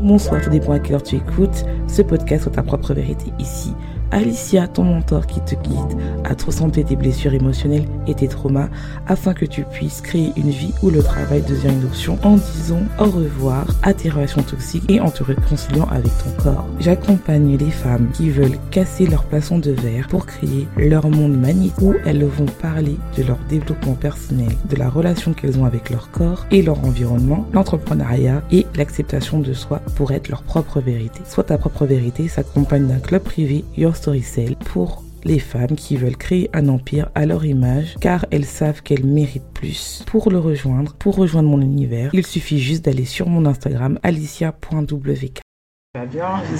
Bonsoir, 0.00 0.40
tout 0.42 0.48
dépend 0.48 0.72
à 0.72 0.78
quelle 0.78 0.94
heure 0.94 1.02
tu 1.02 1.16
écoutes 1.16 1.66
ce 1.88 2.00
podcast 2.00 2.44
sur 2.44 2.52
ta 2.52 2.62
propre 2.62 2.94
vérité 2.94 3.26
ici. 3.38 3.74
Alicia, 4.10 4.68
ton 4.68 4.84
mentor 4.84 5.26
qui 5.26 5.40
te 5.40 5.54
guide 5.54 5.98
à 6.24 6.34
ressentir 6.44 6.84
tes 6.84 6.96
blessures 6.96 7.34
émotionnelles 7.34 7.86
et 8.06 8.14
tes 8.14 8.28
traumas 8.28 8.68
afin 9.06 9.34
que 9.34 9.44
tu 9.44 9.64
puisses 9.64 10.00
créer 10.00 10.32
une 10.36 10.50
vie 10.50 10.72
où 10.82 10.90
le 10.90 11.02
travail 11.02 11.42
devient 11.42 11.72
une 11.72 11.84
option 11.84 12.18
en 12.22 12.36
disant 12.36 12.82
au 12.98 13.04
revoir 13.04 13.66
à 13.82 13.94
tes 13.94 14.10
relations 14.10 14.42
toxiques 14.42 14.84
et 14.88 15.00
en 15.00 15.10
te 15.10 15.22
réconciliant 15.22 15.88
avec 15.90 16.12
ton 16.18 16.42
corps. 16.42 16.66
J'accompagne 16.80 17.56
les 17.56 17.70
femmes 17.70 18.08
qui 18.12 18.30
veulent 18.30 18.58
casser 18.70 19.06
leur 19.06 19.24
plafond 19.24 19.58
de 19.58 19.72
verre 19.72 20.08
pour 20.08 20.26
créer 20.26 20.68
leur 20.76 21.08
monde 21.08 21.38
magnétique 21.38 21.80
où 21.80 21.94
elles 22.04 22.24
vont 22.24 22.46
parler 22.46 22.96
de 23.16 23.22
leur 23.22 23.38
développement 23.48 23.94
personnel, 23.94 24.52
de 24.68 24.76
la 24.76 24.88
relation 24.88 25.32
qu'elles 25.32 25.58
ont 25.58 25.64
avec 25.64 25.90
leur 25.90 26.10
corps 26.10 26.46
et 26.50 26.62
leur 26.62 26.84
environnement, 26.84 27.46
l'entrepreneuriat 27.52 28.42
et 28.50 28.66
l'acceptation 28.76 29.40
de 29.40 29.52
soi 29.52 29.80
pour 29.96 30.12
être 30.12 30.28
leur 30.28 30.42
propre 30.42 30.80
vérité. 30.80 31.20
Soit 31.28 31.44
ta 31.44 31.58
propre 31.58 31.86
vérité 31.86 32.28
s'accompagne 32.28 32.86
d'un 32.86 32.98
club 32.98 33.22
privé 33.22 33.64
Storycell 33.96 34.56
pour 34.56 35.02
les 35.24 35.38
femmes 35.38 35.76
qui 35.76 35.96
veulent 35.96 36.16
créer 36.16 36.50
un 36.52 36.68
empire 36.68 37.08
à 37.14 37.26
leur 37.26 37.44
image 37.44 37.96
car 38.00 38.26
elles 38.30 38.44
savent 38.44 38.82
qu'elles 38.82 39.06
méritent 39.06 39.52
plus. 39.54 40.02
Pour 40.06 40.30
le 40.30 40.38
rejoindre, 40.38 40.94
pour 40.94 41.16
rejoindre 41.16 41.48
mon 41.48 41.60
univers, 41.60 42.10
il 42.12 42.26
suffit 42.26 42.58
juste 42.58 42.84
d'aller 42.84 43.04
sur 43.04 43.28
mon 43.28 43.46
Instagram 43.46 43.98
alicia.wk. 44.02 45.40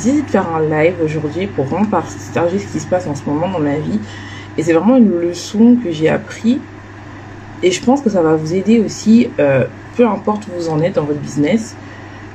J'ai 0.03 0.23
de 0.23 0.27
faire 0.29 0.49
un 0.55 0.63
live 0.63 0.95
aujourd'hui 1.05 1.49
pour 1.49 1.65
vraiment 1.65 1.87
partager 1.87 2.59
ce 2.59 2.73
qui 2.73 2.81
se 2.81 2.87
passe 2.87 3.07
en 3.07 3.15
ce 3.15 3.25
moment 3.25 3.49
dans 3.49 3.59
ma 3.59 3.79
vie. 3.79 3.99
Et 4.57 4.63
c'est 4.63 4.73
vraiment 4.73 4.97
une 4.97 5.11
leçon 5.11 5.77
que 5.83 5.91
j'ai 5.91 6.09
appris. 6.09 6.61
Et 7.63 7.71
je 7.71 7.83
pense 7.83 8.01
que 8.01 8.11
ça 8.11 8.23
va 8.23 8.37
vous 8.37 8.55
aider 8.55 8.79
aussi, 8.79 9.29
euh, 9.41 9.65
peu 9.97 10.07
importe 10.07 10.47
où 10.47 10.51
vous 10.57 10.69
en 10.69 10.81
êtes 10.81 10.95
dans 10.95 11.05
votre 11.05 11.19
business. 11.19 11.75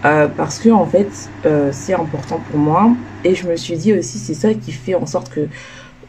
Euh, 0.06 0.28
parce 0.30 0.60
que 0.60 0.70
en 0.70 0.86
fait, 0.86 1.30
euh, 1.46 1.72
c'est 1.74 1.94
important 1.94 2.40
pour 2.50 2.60
moi. 2.60 2.92
Et 3.24 3.36
je 3.36 3.48
me 3.48 3.56
suis 3.56 3.78
dit 3.78 3.94
aussi, 3.94 4.18
c'est 4.18 4.34
ça 4.34 4.54
qui 4.54 4.72
fait 4.72 4.96
en 4.96 5.06
sorte 5.06 5.30
que 5.30 5.48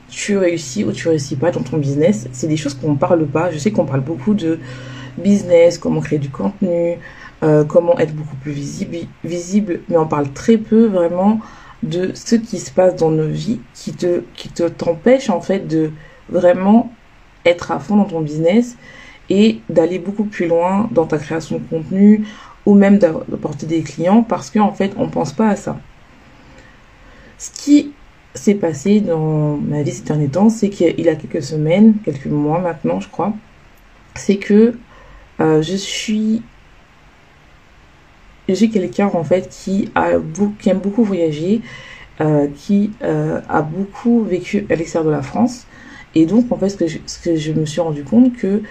tu 0.09 0.37
réussis 0.37 0.85
ou 0.85 0.93
tu 0.93 1.09
réussis 1.09 1.37
pas 1.37 1.51
dans 1.51 1.63
ton 1.63 1.79
business. 1.79 2.29
C'est 2.33 2.47
des 2.47 2.57
choses 2.57 2.75
qu'on 2.75 2.95
parle 2.97 3.27
pas. 3.27 3.51
Je 3.51 3.59
sais 3.59 3.73
qu'on 3.73 3.87
parle 3.87 4.01
beaucoup 4.01 4.35
de 4.35 4.59
business, 5.19 5.79
comment 5.79 6.01
créer 6.01 6.19
du 6.19 6.31
contenu, 6.31 6.99
euh, 7.43 7.65
comment 7.65 7.99
être 7.99 8.15
beaucoup 8.15 8.37
plus 8.37 8.53
visible, 8.53 8.99
visible, 9.25 9.81
mais 9.89 9.97
on 9.97 10.07
parle 10.07 10.31
très 10.33 10.57
peu 10.57 10.87
vraiment 10.87 11.41
de 11.83 12.13
ce 12.15 12.37
qui 12.37 12.59
se 12.59 12.71
passe 12.71 12.97
dans 12.97 13.11
nos 13.11 13.29
vies 13.29 13.61
qui 13.73 13.93
te 13.93 14.23
qui 14.35 14.51
te 14.51 14.65
t'empêche 14.65 15.31
en 15.31 15.41
fait 15.41 15.67
de 15.67 15.91
vraiment 16.29 16.93
être 17.47 17.73
à 17.73 17.79
fond 17.79 17.97
dans 17.97 18.05
ton 18.05 18.21
business 18.21 18.77
et 19.31 19.61
d'aller 19.71 19.99
beaucoup 19.99 20.25
plus 20.25 20.47
loin 20.47 20.89
dans 20.91 21.07
ta 21.07 21.17
création 21.17 21.59
de 21.59 21.63
contenu 21.71 22.27
ou 22.67 22.75
même 22.75 22.99
d'apporter 22.99 23.67
des 23.67 23.83
clients 23.83 24.23
parce 24.23 24.51
qu'en 24.51 24.73
fait 24.73 24.93
on 24.97 25.09
pense 25.09 25.33
pas 25.33 25.49
à 25.49 25.57
ça. 25.57 25.79
Ce 27.39 27.51
qui 27.51 27.93
s'est 28.35 28.55
passé 28.55 29.01
dans 29.01 29.57
ma 29.57 29.83
vie 29.83 29.93
ces 29.93 30.03
derniers 30.03 30.29
temps, 30.29 30.51
c'est 30.51 30.69
qu'il 30.71 31.01
y 31.01 31.09
a 31.09 31.17
quelques 31.17 31.43
semaines, 31.43 31.95
quelques 32.05 32.27
mois 32.27 32.61
maintenant 32.61 33.01
je 33.01 33.09
crois, 33.09 33.33
c'est 34.15 34.37
que 34.37 34.79
euh, 35.41 35.63
je 35.63 35.75
suis 35.77 36.43
j'ai 38.49 38.69
quelqu'un 38.69 39.11
en 39.13 39.25
fait 39.25 39.49
qui 39.49 39.91
a 39.95 40.13
qui 40.59 40.69
aime 40.69 40.81
beaucoup 40.81 41.05
voyager, 41.05 41.61
euh, 42.21 42.49
qui 42.55 42.91
euh, 43.03 43.41
a 43.49 43.63
beaucoup 43.63 44.23
vécu 44.25 44.67
à 44.71 44.75
l'extérieur 44.75 45.11
de 45.11 45.17
la 45.17 45.23
France 45.23 45.67
et 46.15 46.27
donc 46.27 46.51
en 46.53 46.57
fait 46.57 46.69
ce 46.69 46.77
que 46.77 46.87
je, 46.87 46.99
ce 47.07 47.19
que 47.21 47.37
je 47.37 47.53
me 47.53 47.65
suis 47.65 47.81
rendu 47.81 48.05
compte 48.05 48.37
que 48.37 48.63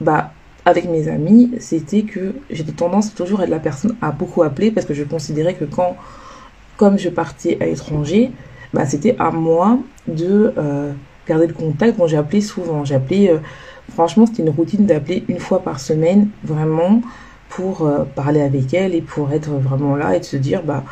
bah 0.00 0.32
avec 0.66 0.86
mes 0.90 1.08
amis, 1.08 1.52
c'était 1.60 2.02
que 2.02 2.34
j'étais 2.50 2.72
tendance 2.72 3.14
toujours 3.14 3.40
à 3.40 3.44
être 3.44 3.50
la 3.50 3.60
personne 3.60 3.94
à 4.02 4.10
beaucoup 4.10 4.42
appeler 4.42 4.72
parce 4.72 4.84
que 4.84 4.94
je 4.94 5.04
considérais 5.04 5.54
que 5.54 5.64
quand, 5.64 5.96
comme 6.76 6.98
je 6.98 7.08
partais 7.08 7.56
à 7.60 7.66
l'étranger, 7.66 8.32
bah, 8.74 8.84
c'était 8.84 9.14
à 9.20 9.30
moi 9.30 9.78
de 10.08 10.52
euh, 10.58 10.92
garder 11.26 11.46
le 11.46 11.54
contact. 11.54 11.96
Bon, 11.96 12.08
j'ai 12.08 12.16
appelé 12.16 12.40
souvent. 12.40 12.82
Appelé, 12.82 13.28
euh, 13.28 13.38
franchement, 13.92 14.26
c'était 14.26 14.42
une 14.42 14.50
routine 14.50 14.86
d'appeler 14.86 15.24
une 15.28 15.38
fois 15.38 15.62
par 15.62 15.78
semaine, 15.78 16.30
vraiment, 16.42 17.00
pour 17.48 17.86
euh, 17.86 18.02
parler 18.16 18.40
avec 18.40 18.74
elle 18.74 18.92
et 18.96 19.02
pour 19.02 19.32
être 19.32 19.50
vraiment 19.50 19.94
là 19.94 20.16
et 20.16 20.18
de 20.18 20.24
se 20.24 20.36
dire, 20.36 20.64
bah, 20.64 20.82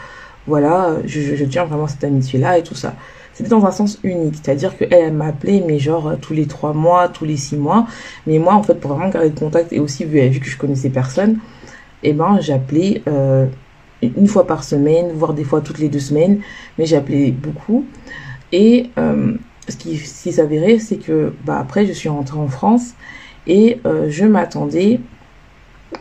voilà, 0.46 0.98
je, 1.04 1.34
je 1.34 1.44
tiens 1.46 1.64
vraiment 1.64 1.88
cette 1.88 2.04
amitié-là 2.04 2.58
et 2.58 2.62
tout 2.62 2.76
ça 2.76 2.94
c'était 3.34 3.50
dans 3.50 3.66
un 3.66 3.70
sens 3.70 3.98
unique. 4.02 4.36
C'est-à-dire 4.42 4.76
qu'elle, 4.76 4.92
elle 4.92 5.12
m'appelait, 5.12 5.62
mais 5.66 5.78
genre 5.78 6.14
tous 6.20 6.32
les 6.32 6.46
trois 6.46 6.72
mois, 6.72 7.08
tous 7.08 7.24
les 7.24 7.36
six 7.36 7.56
mois. 7.56 7.86
Mais 8.26 8.38
moi, 8.38 8.54
en 8.54 8.62
fait, 8.62 8.74
pour 8.74 8.92
vraiment 8.92 9.10
garder 9.10 9.28
le 9.28 9.34
contact 9.34 9.72
et 9.72 9.80
aussi 9.80 10.04
vu, 10.04 10.20
vu 10.28 10.40
que 10.40 10.48
je 10.48 10.56
connaissais 10.56 10.90
personne, 10.90 11.38
eh 12.02 12.12
ben, 12.12 12.38
j'appelais 12.40 13.02
euh, 13.08 13.46
une 14.02 14.28
fois 14.28 14.46
par 14.46 14.64
semaine, 14.64 15.12
voire 15.14 15.34
des 15.34 15.44
fois 15.44 15.60
toutes 15.60 15.78
les 15.78 15.88
deux 15.88 16.00
semaines. 16.00 16.40
Mais 16.78 16.86
j'appelais 16.86 17.30
beaucoup. 17.32 17.84
Et 18.52 18.90
euh, 18.98 19.34
ce 19.68 19.76
qui, 19.76 19.98
qui 19.98 20.32
s'avérait, 20.32 20.78
c'est 20.78 20.96
que 20.96 21.32
bah, 21.44 21.58
après, 21.58 21.86
je 21.86 21.92
suis 21.92 22.08
rentrée 22.08 22.38
en 22.38 22.48
France 22.48 22.94
et 23.46 23.80
euh, 23.86 24.06
je 24.08 24.24
m'attendais, 24.24 25.00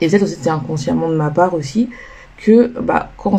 et 0.02 0.08
peut-être 0.08 0.28
c'était 0.28 0.50
inconsciemment 0.50 1.10
de 1.10 1.16
ma 1.16 1.30
part 1.30 1.54
aussi, 1.54 1.90
que 2.44 2.68
bah, 2.68 3.10
quand, 3.18 3.38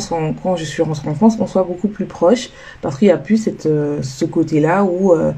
je 0.56 0.64
suis 0.64 0.82
rentrée 0.82 1.10
en 1.10 1.14
France, 1.14 1.36
on 1.38 1.46
soit 1.46 1.62
beaucoup 1.62 1.88
plus 1.88 2.06
proche, 2.06 2.48
parce 2.80 2.98
qu'il 2.98 3.08
n'y 3.08 3.12
a 3.12 3.18
plus 3.18 3.36
cette, 3.36 3.66
euh, 3.66 4.02
ce 4.02 4.24
côté-là 4.24 4.82
où 4.82 5.12
euh, 5.12 5.32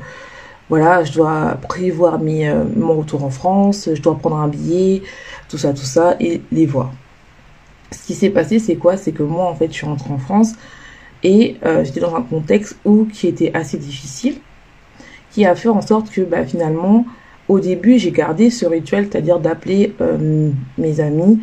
voilà, 0.70 1.02
je 1.02 1.12
dois 1.12 1.58
prévoir 1.68 2.20
mes, 2.20 2.48
euh, 2.48 2.62
mon 2.76 2.94
retour 2.94 3.24
en 3.24 3.30
France, 3.30 3.90
je 3.92 4.00
dois 4.00 4.16
prendre 4.16 4.36
un 4.36 4.46
billet, 4.46 5.02
tout 5.48 5.58
ça, 5.58 5.72
tout 5.72 5.84
ça, 5.84 6.14
et 6.20 6.40
les 6.52 6.64
voir. 6.64 6.92
Ce 7.90 8.06
qui 8.06 8.14
s'est 8.14 8.30
passé, 8.30 8.60
c'est 8.60 8.76
quoi? 8.76 8.96
C'est 8.96 9.10
que 9.10 9.24
moi, 9.24 9.50
en 9.50 9.54
fait, 9.56 9.66
je 9.66 9.72
suis 9.72 9.86
rentrée 9.86 10.12
en 10.12 10.18
France 10.18 10.52
et 11.22 11.56
j'étais 11.82 12.00
dans 12.00 12.14
un 12.14 12.22
contexte 12.22 12.76
où 12.84 13.06
qui 13.06 13.26
était 13.26 13.52
assez 13.54 13.78
difficile, 13.78 14.36
qui 15.30 15.44
a 15.44 15.54
fait 15.54 15.68
en 15.68 15.80
sorte 15.80 16.10
que 16.10 16.20
bah, 16.20 16.44
finalement, 16.44 17.04
au 17.48 17.58
début, 17.58 17.98
j'ai 17.98 18.10
gardé 18.10 18.50
ce 18.50 18.66
rituel, 18.66 19.08
c'est-à-dire 19.10 19.38
d'appeler 19.38 19.94
mes 20.78 21.00
amis, 21.00 21.40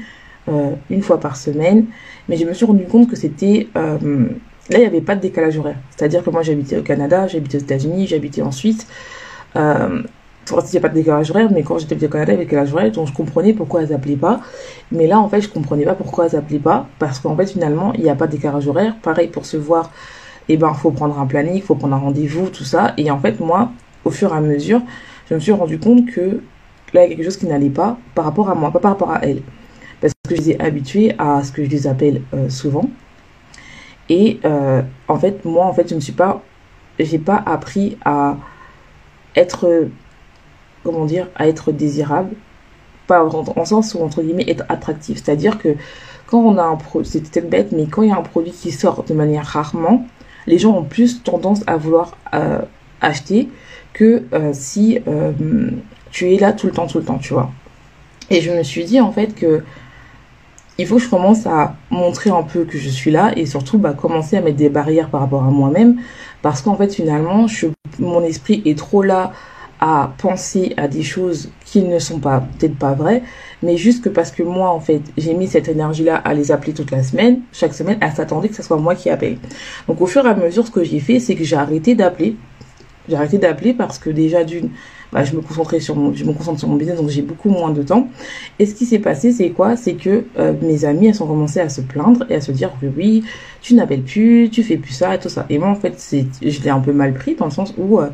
euh, 0.50 0.72
une 0.90 1.02
fois 1.02 1.20
par 1.20 1.36
semaine. 1.36 1.86
Mais 2.30 2.38
je 2.38 2.46
me 2.46 2.54
suis 2.54 2.66
rendu 2.66 2.86
compte 2.86 3.10
que 3.10 3.16
c'était... 3.16 3.68
Euh, 3.76 4.28
là, 4.70 4.78
il 4.78 4.80
n'y 4.80 4.86
avait 4.86 5.02
pas 5.02 5.16
de 5.16 5.22
décalage 5.22 5.58
horaire. 5.58 5.78
C'est-à-dire 5.96 6.24
que 6.24 6.30
moi, 6.30 6.42
j'habitais 6.42 6.78
au 6.78 6.84
Canada, 6.84 7.28
j'habitais 7.28 7.58
aux 7.58 7.62
États-Unis, 7.62 8.08
j'habitais 8.08 8.42
en 8.42 8.52
Suisse. 8.52 8.88
Euh, 9.56 10.04
il 10.52 10.72
n'y 10.72 10.78
a 10.78 10.82
pas 10.82 10.90
de 10.90 10.96
décalage 10.96 11.32
horaire, 11.32 11.50
mais 11.52 11.64
quand 11.64 11.78
j'étais 11.78 11.96
au 12.06 12.10
Canada, 12.10 12.34
il 12.34 12.36
y 12.36 12.38
avait 12.40 12.46
décalage 12.46 12.74
horaire, 12.74 12.92
donc 12.92 13.08
je 13.08 13.14
comprenais 13.14 13.54
pourquoi 13.54 13.82
elles 13.82 13.90
n'appelaient 13.90 14.18
pas. 14.18 14.42
Mais 14.92 15.08
là, 15.08 15.20
en 15.20 15.30
fait, 15.30 15.42
je 15.42 15.48
comprenais 15.48 15.86
pas 15.86 15.96
pourquoi 15.96 16.26
elles 16.26 16.34
n'appelaient 16.34 16.60
pas, 16.60 16.88
parce 17.00 17.20
qu'en 17.20 17.36
fait, 17.36 17.48
finalement, 17.48 17.94
il 17.94 18.04
n'y 18.04 18.10
a 18.10 18.16
pas 18.16 18.28
de 18.28 18.34
décalage 18.34 18.68
horaire. 18.68 18.96
Pareil, 19.02 19.30
pour 19.30 19.46
se 19.46 19.56
voir, 19.58 19.92
eh 20.50 20.58
ben, 20.58 20.74
faut 20.74 20.92
prendre 20.92 21.18
un 21.18 21.26
planning, 21.26 21.62
faut 21.62 21.76
prendre 21.76 21.96
un 21.96 22.00
rendez-vous, 22.00 22.50
tout 22.50 22.66
ça. 22.66 22.94
Et 22.98 23.10
en 23.10 23.20
fait, 23.20 23.40
moi, 23.40 23.72
au 24.04 24.12
fur 24.12 24.34
et 24.34 24.38
à 24.38 24.42
mesure, 24.42 24.82
je 25.30 25.36
me 25.36 25.40
suis 25.40 25.54
rendu 25.54 25.80
compte 25.80 26.06
que 26.08 26.42
là, 26.94 27.06
il 27.06 27.10
y 27.10 27.14
a 27.14 27.16
quelque 27.16 27.24
chose 27.24 27.38
qui 27.38 27.46
n'allait 27.46 27.70
pas 27.70 27.98
par 28.14 28.26
rapport 28.26 28.50
à 28.50 28.56
moi, 28.56 28.72
pas 28.72 28.80
par 28.80 28.92
rapport 28.92 29.12
à 29.12 29.20
elle 29.24 29.42
que 30.26 30.38
je 30.38 30.42
les 30.42 30.52
ai 30.52 30.62
habitués 30.62 31.14
à 31.18 31.44
ce 31.44 31.52
que 31.52 31.66
je 31.66 31.70
les 31.70 31.86
appelle 31.86 32.22
euh, 32.34 32.48
souvent. 32.48 32.90
Et 34.08 34.40
euh, 34.46 34.82
en 35.10 35.20
fait, 35.20 35.44
moi, 35.44 35.66
en 35.66 35.74
fait, 35.74 35.90
je 35.90 35.96
ne 35.96 36.00
suis 36.00 36.14
pas, 36.14 36.42
j'ai 36.98 37.20
pas 37.20 37.44
appris 37.46 37.98
à 38.06 38.38
être, 39.36 39.90
comment 40.82 41.04
dire, 41.04 41.28
à 41.36 41.50
être 41.50 41.74
désirable, 41.74 42.38
pas 43.06 43.22
en, 43.26 43.66
sens 43.66 43.96
où 43.96 44.00
entre 44.02 44.22
guillemets 44.22 44.46
être 44.48 44.64
attractif. 44.70 45.22
C'est-à-dire 45.22 45.58
que 45.58 45.76
quand 46.28 46.40
on 46.40 46.58
a 46.58 46.64
un 46.64 46.78
produit, 46.78 47.12
c'est 47.12 47.30
peut-être 47.30 47.50
bête, 47.50 47.74
mais 47.74 47.88
quand 47.88 48.04
il 48.04 48.08
y 48.08 48.14
a 48.14 48.18
un 48.18 48.22
produit 48.22 48.54
qui 48.54 48.72
sort 48.72 49.04
de 49.04 49.14
manière 49.14 49.46
rarement, 49.46 50.08
les 50.48 50.58
gens 50.58 50.72
ont 50.72 50.86
plus 50.86 51.22
tendance 51.22 51.64
à 51.68 51.76
vouloir 51.76 52.16
euh, 52.34 52.60
acheter 53.02 53.50
que 53.92 54.24
si 54.54 55.00
tu 56.12 56.34
es 56.34 56.38
là 56.40 56.54
tout 56.54 56.68
le 56.68 56.72
temps, 56.72 56.88
tout 56.88 57.00
le 57.00 57.04
temps, 57.04 57.18
tu 57.18 57.34
vois. 57.34 57.52
Et 58.30 58.40
je 58.40 58.52
me 58.52 58.64
suis 58.64 58.86
dit 58.86 59.02
en 59.02 59.12
fait 59.12 59.36
que 59.36 59.64
il 60.78 60.88
faut 60.88 60.96
que 60.96 61.04
je 61.04 61.10
commence 61.10 61.46
à 61.46 61.76
montrer 61.92 62.30
un 62.30 62.44
peu 62.44 62.66
que 62.66 62.78
je 62.78 62.90
suis 62.90 63.12
là 63.12 63.32
et 63.38 63.46
surtout 63.46 63.78
bah, 63.78 63.94
commencer 63.94 64.38
à 64.38 64.42
mettre 64.42 64.58
des 64.58 64.70
barrières 64.70 65.10
par 65.10 65.22
rapport 65.22 65.44
à 65.44 65.52
moi-même. 65.52 65.98
Parce 66.42 66.62
qu'en 66.62 66.76
fait 66.76 66.94
finalement 66.94 67.48
je, 67.48 67.68
mon 68.00 68.24
esprit 68.24 68.62
est 68.66 68.78
trop 68.78 69.04
là 69.04 69.32
à 69.80 70.14
penser 70.18 70.74
à 70.78 70.88
des 70.88 71.04
choses 71.04 71.52
qui 71.66 71.82
ne 71.82 72.00
sont 72.00 72.20
pas 72.20 72.44
peut-être 72.58 72.78
pas 72.78 72.94
vraies 72.94 73.22
mais 73.62 73.76
juste 73.76 74.04
que 74.04 74.10
parce 74.10 74.32
que 74.32 74.42
moi 74.42 74.70
en 74.70 74.80
fait 74.80 75.02
j'ai 75.18 75.34
mis 75.34 75.48
cette 75.48 75.68
énergie 75.68 76.06
là 76.06 76.16
à 76.16 76.34
les 76.34 76.52
appeler 76.52 76.74
toute 76.74 76.92
la 76.92 77.04
semaine 77.04 77.42
chaque 77.52 77.74
semaine 77.74 77.98
elle 78.00 78.14
s'attendait 78.14 78.48
que 78.48 78.56
ce 78.56 78.64
soit 78.64 78.78
moi 78.78 78.96
qui 78.96 79.10
appelle. 79.10 79.38
Donc 79.88 80.00
au 80.00 80.06
fur 80.06 80.26
et 80.26 80.30
à 80.30 80.36
mesure 80.36 80.66
ce 80.66 80.72
que 80.72 80.84
j'ai 80.84 81.00
fait 81.00 81.20
c'est 81.20 81.36
que 81.36 81.44
j'ai 81.44 81.58
arrêté 81.58 81.96
d'appeler. 81.96 82.38
J'ai 83.10 83.16
arrêté 83.16 83.38
d'appeler 83.38 83.74
parce 83.74 84.00
que 84.00 84.10
déjà 84.10 84.46
d'une 84.46 84.70
bah, 85.14 85.24
je 85.24 85.36
me 85.36 85.42
concentrais 85.42 85.80
sur 85.80 85.96
mon, 85.96 86.12
concentre 86.34 86.60
sur 86.60 86.68
mon 86.68 86.76
business, 86.76 86.98
donc 86.98 87.10
j'ai 87.10 87.22
beaucoup 87.22 87.50
moins 87.50 87.72
de 87.72 87.84
temps. 87.84 88.10
Et 88.60 88.66
ce 88.66 88.74
qui 88.74 88.86
s'est 88.86 89.00
passé, 89.00 89.32
c'est 89.32 89.52
quoi? 89.52 89.78
C'est 89.78 89.94
que 89.94 90.26
euh, 90.40 90.54
mes 90.62 90.86
amis, 90.86 91.08
elles 91.08 91.16
sont 91.16 91.28
commencé 91.28 91.60
à 91.60 91.70
se 91.70 91.82
plaindre 91.82 92.26
et 92.30 92.36
à 92.36 92.42
se 92.42 92.52
dire 92.52 92.72
que 92.82 92.88
oui, 92.88 93.24
tu 93.62 93.76
n'appelles 93.76 94.04
plus, 94.04 94.50
tu 94.52 94.64
fais 94.64 94.78
plus 94.78 94.94
ça 94.94 95.16
et 95.16 95.20
tout 95.20 95.30
ça. 95.30 95.46
Et 95.50 95.60
moi, 95.60 95.70
en 95.70 95.76
fait, 95.76 95.96
je 96.42 96.62
l'ai 96.64 96.70
un 96.70 96.80
peu 96.80 96.94
mal 96.94 97.14
pris 97.14 97.36
dans 97.36 97.46
le 97.46 97.52
sens 97.52 97.74
où 97.78 98.00
euh, 98.00 98.10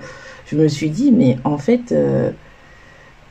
je 0.45 0.57
me 0.57 0.67
suis 0.67 0.89
dit, 0.89 1.11
mais 1.11 1.37
en 1.45 1.57
fait, 1.57 1.93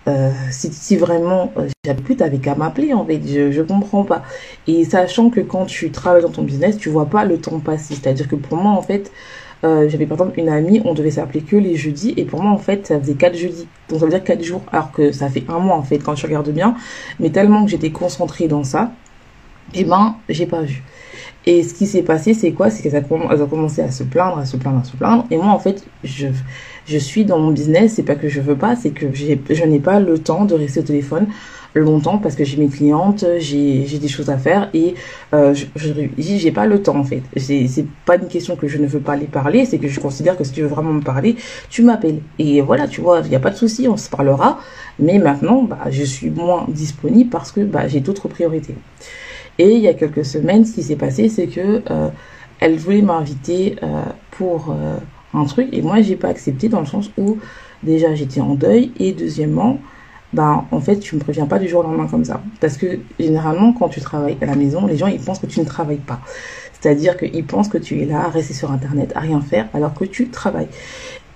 euh, 0.09 0.31
si, 0.51 0.73
si, 0.73 0.97
vraiment 0.97 1.53
euh, 1.59 1.69
j'avais 1.85 2.01
plus, 2.01 2.17
t'avais 2.17 2.39
qu'à 2.39 2.55
m'appeler 2.55 2.95
en 2.95 3.05
fait. 3.05 3.21
Je, 3.27 3.53
je 3.53 3.63
comprends 3.63 4.05
pas. 4.05 4.23
Et 4.67 4.85
sachant 4.85 5.29
que 5.29 5.41
quand 5.41 5.67
tu 5.67 5.91
travailles 5.91 6.23
dans 6.23 6.31
ton 6.31 6.43
business, 6.43 6.79
tu 6.79 6.89
vois 6.89 7.07
pas 7.07 7.25
le 7.25 7.39
temps 7.39 7.59
passer. 7.59 7.95
C'est-à-dire 7.95 8.29
que 8.29 8.37
pour 8.37 8.57
moi, 8.57 8.73
en 8.73 8.83
fait, 8.83 9.13
euh, 9.65 9.89
j'avais 9.89 10.07
par 10.07 10.17
exemple 10.17 10.39
une 10.39 10.49
amie, 10.49 10.81
on 10.85 10.95
devait 10.95 11.11
s'appeler 11.11 11.41
que 11.41 11.57
les 11.57 11.77
jeudis, 11.77 12.15
et 12.17 12.25
pour 12.25 12.43
moi 12.43 12.53
en 12.53 12.59
fait 12.59 12.87
ça 12.87 12.99
faisait 13.01 13.15
quatre 13.15 13.37
jeudis, 13.37 13.67
donc 13.89 14.01
ça 14.01 14.07
veut 14.07 14.11
dire 14.11 14.25
quatre 14.25 14.43
jours, 14.43 14.63
alors 14.73 14.93
que 14.93 15.13
ça 15.13 15.29
fait 15.29 15.45
un 15.49 15.59
mois 15.59 15.77
en 15.77 15.83
fait 15.83 15.99
quand 15.99 16.15
tu 16.15 16.27
regardes 16.27 16.51
bien, 16.51 16.75
mais 17.19 17.31
tellement 17.31 17.65
que 17.65 17.71
j'étais 17.71 17.91
concentrée 17.91 18.49
dans 18.49 18.65
ça, 18.65 18.93
et 19.75 19.81
eh 19.81 19.85
ben 19.85 20.17
j'ai 20.29 20.47
pas 20.47 20.63
vu. 20.63 20.83
Et 21.47 21.63
ce 21.63 21.73
qui 21.73 21.87
s'est 21.87 22.03
passé, 22.03 22.35
c'est 22.35 22.53
quoi? 22.53 22.69
C'est 22.69 22.83
qu'elles 22.83 23.43
ont 23.43 23.47
commencé 23.47 23.81
à 23.81 23.91
se 23.91 24.03
plaindre, 24.03 24.39
à 24.39 24.45
se 24.45 24.57
plaindre, 24.59 24.81
à 24.81 24.85
se 24.85 24.95
plaindre. 24.97 25.25
Et 25.31 25.37
moi, 25.39 25.47
en 25.47 25.59
fait, 25.59 25.83
je, 26.05 26.27
je 26.89 26.99
suis 26.99 27.25
dans 27.25 27.39
mon 27.39 27.51
business. 27.51 27.95
C'est 27.95 28.03
pas 28.03 28.15
que 28.17 28.29
je 28.29 28.41
veux 28.41 28.57
pas, 28.57 28.77
c'est 28.77 28.91
que 28.91 29.07
je 29.13 29.65
n'ai 29.65 29.79
pas 29.81 30.01
le 30.01 30.19
temps 30.19 30.45
de 30.45 30.55
rester 30.55 30.81
au 30.81 30.85
téléphone 30.85 31.27
longtemps 31.75 32.19
parce 32.19 32.35
que 32.35 32.45
j'ai 32.45 32.57
mes 32.57 32.69
clientes, 32.69 33.25
j'ai 33.39 33.85
des 33.85 34.09
choses 34.09 34.31
à 34.31 34.39
faire 34.39 34.71
et 34.75 34.95
euh, 35.35 35.55
je 35.55 35.67
j'ai 36.19 36.53
pas 36.53 36.67
le 36.67 36.83
temps 36.83 36.97
en 36.97 37.05
fait. 37.05 37.23
C'est 37.37 37.87
pas 38.05 38.17
une 38.17 38.29
question 38.29 38.57
que 38.57 38.69
je 38.69 38.79
ne 38.79 38.87
veux 38.87 39.01
pas 39.01 39.17
les 39.17 39.27
parler, 39.27 39.65
c'est 39.65 39.79
que 39.79 39.89
je 39.89 40.01
considère 40.01 40.37
que 40.37 40.45
si 40.45 40.53
tu 40.53 40.63
veux 40.63 40.69
vraiment 40.69 40.93
me 40.93 41.03
parler, 41.03 41.37
tu 41.71 41.83
m'appelles. 41.83 42.21
Et 42.39 42.61
voilà, 42.61 42.89
tu 42.89 43.01
vois, 43.01 43.21
il 43.25 43.31
n'y 43.31 43.37
a 43.37 43.41
pas 43.41 43.51
de 43.51 43.57
souci, 43.57 43.89
on 43.89 43.97
se 43.97 44.09
parlera. 44.09 44.61
Mais 44.99 45.19
maintenant, 45.19 45.63
bah, 45.63 45.79
je 45.91 46.03
suis 46.03 46.31
moins 46.31 46.67
disponible 46.69 47.31
parce 47.31 47.53
que 47.53 47.61
bah, 47.61 47.87
j'ai 47.89 48.01
d'autres 48.01 48.29
priorités. 48.29 48.75
Et 49.59 49.73
il 49.73 49.81
y 49.81 49.89
a 49.89 49.95
quelques 49.95 50.25
semaines, 50.25 50.65
ce 50.65 50.75
qui 50.75 50.83
s'est 50.83 50.97
passé, 50.97 51.29
c'est 51.29 51.47
que 51.47 51.83
euh, 51.91 52.09
elle 52.61 52.77
voulait 52.77 53.03
m'inviter 53.03 53.77
euh, 53.83 54.03
pour 54.31 54.75
un 55.35 55.45
truc. 55.45 55.69
Et 55.73 55.83
moi 55.83 56.01
j'ai 56.01 56.17
pas 56.17 56.29
accepté 56.29 56.69
dans 56.69 56.81
le 56.81 56.87
sens 56.87 57.11
où 57.19 57.39
déjà 57.83 58.15
j'étais 58.15 58.41
en 58.41 58.55
deuil. 58.55 58.93
Et 58.99 59.13
deuxièmement 59.13 59.79
bah 60.33 60.65
en 60.71 60.81
fait 60.81 60.99
tu 60.99 61.15
me 61.15 61.21
préviens 61.21 61.47
pas 61.47 61.59
du 61.59 61.69
jour 61.69 61.81
au 61.81 61.83
lendemain 61.85 62.07
comme 62.07 62.25
ça. 62.25 62.43
Parce 62.61 62.77
que 62.77 62.99
généralement 63.19 63.73
quand 63.73 63.89
tu 63.89 64.01
travailles 64.01 64.37
à 64.41 64.47
la 64.47 64.57
maison 64.57 64.87
les 64.87 64.97
gens 64.97 65.07
ils 65.07 65.21
pensent 65.21 65.39
que 65.39 65.47
tu 65.47 65.61
ne 65.61 65.65
travailles 65.65 65.97
pas. 65.99 66.21
C'est-à-dire 66.81 67.17
qu'ils 67.17 67.45
pensent 67.45 67.69
que 67.69 67.79
tu 67.79 68.01
es 68.03 68.05
là 68.05 68.27
à 68.27 68.29
rester 68.29 68.55
sur 68.55 68.71
internet 68.71 69.13
à 69.15 69.21
rien 69.21 69.41
faire 69.41 69.69
alors 69.75 69.95
que 69.95 70.05
tu 70.05 70.29
travailles. 70.29 70.69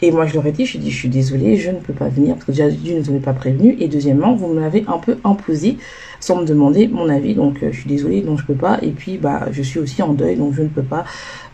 Et 0.05 0.11
moi 0.11 0.27
je 0.27 0.35
leur 0.35 0.47
ai 0.47 0.53
dit 0.53 0.67
je 0.67 0.79
dit 0.79 0.91
je 0.91 0.97
suis 0.97 1.09
désolée 1.09 1.57
je 1.57 1.71
ne 1.71 1.79
peux 1.79 1.93
pas 1.93 2.09
venir 2.09 2.35
parce 2.35 2.47
que 2.47 2.53
déjà 2.53 2.69
d'une 2.69 2.99
ne 2.99 3.07
m'avez 3.07 3.21
pas 3.21 3.33
prévenu. 3.33 3.77
Et 3.81 3.89
deuxièmement 3.89 4.35
vous 4.35 4.49
me 4.49 4.61
l'avez 4.61 4.85
un 4.89 4.99
peu 4.99 5.19
imposé 5.25 5.79
sans 6.21 6.41
me 6.41 6.45
demander 6.45 6.89
mon 6.89 7.09
avis. 7.09 7.35
Donc 7.35 7.63
euh, 7.63 7.73
je 7.73 7.81
suis 7.81 7.89
désolée 7.89 8.21
donc 8.21 8.41
je 8.41 8.45
peux 8.45 8.55
pas. 8.55 8.79
Et 8.83 8.91
puis 8.91 9.17
bah 9.19 9.47
je 9.51 9.63
suis 9.63 9.79
aussi 9.79 10.03
en 10.03 10.13
deuil 10.13 10.37
donc 10.37 10.55
je 10.55 10.63
ne 10.63 10.69
peux 10.69 10.83
pas 10.83 11.05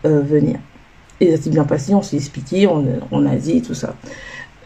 euh, 0.07 0.21
venir 0.23 0.59
et 1.21 1.37
ça 1.37 1.43
s'est 1.43 1.51
bien 1.51 1.65
passé 1.65 1.95
on 1.95 2.03
s'est 2.03 2.17
expliqué 2.17 2.67
on, 2.67 2.85
on 3.11 3.27
a 3.27 3.37
dit 3.37 3.63
tout 3.63 3.75
ça 3.75 3.95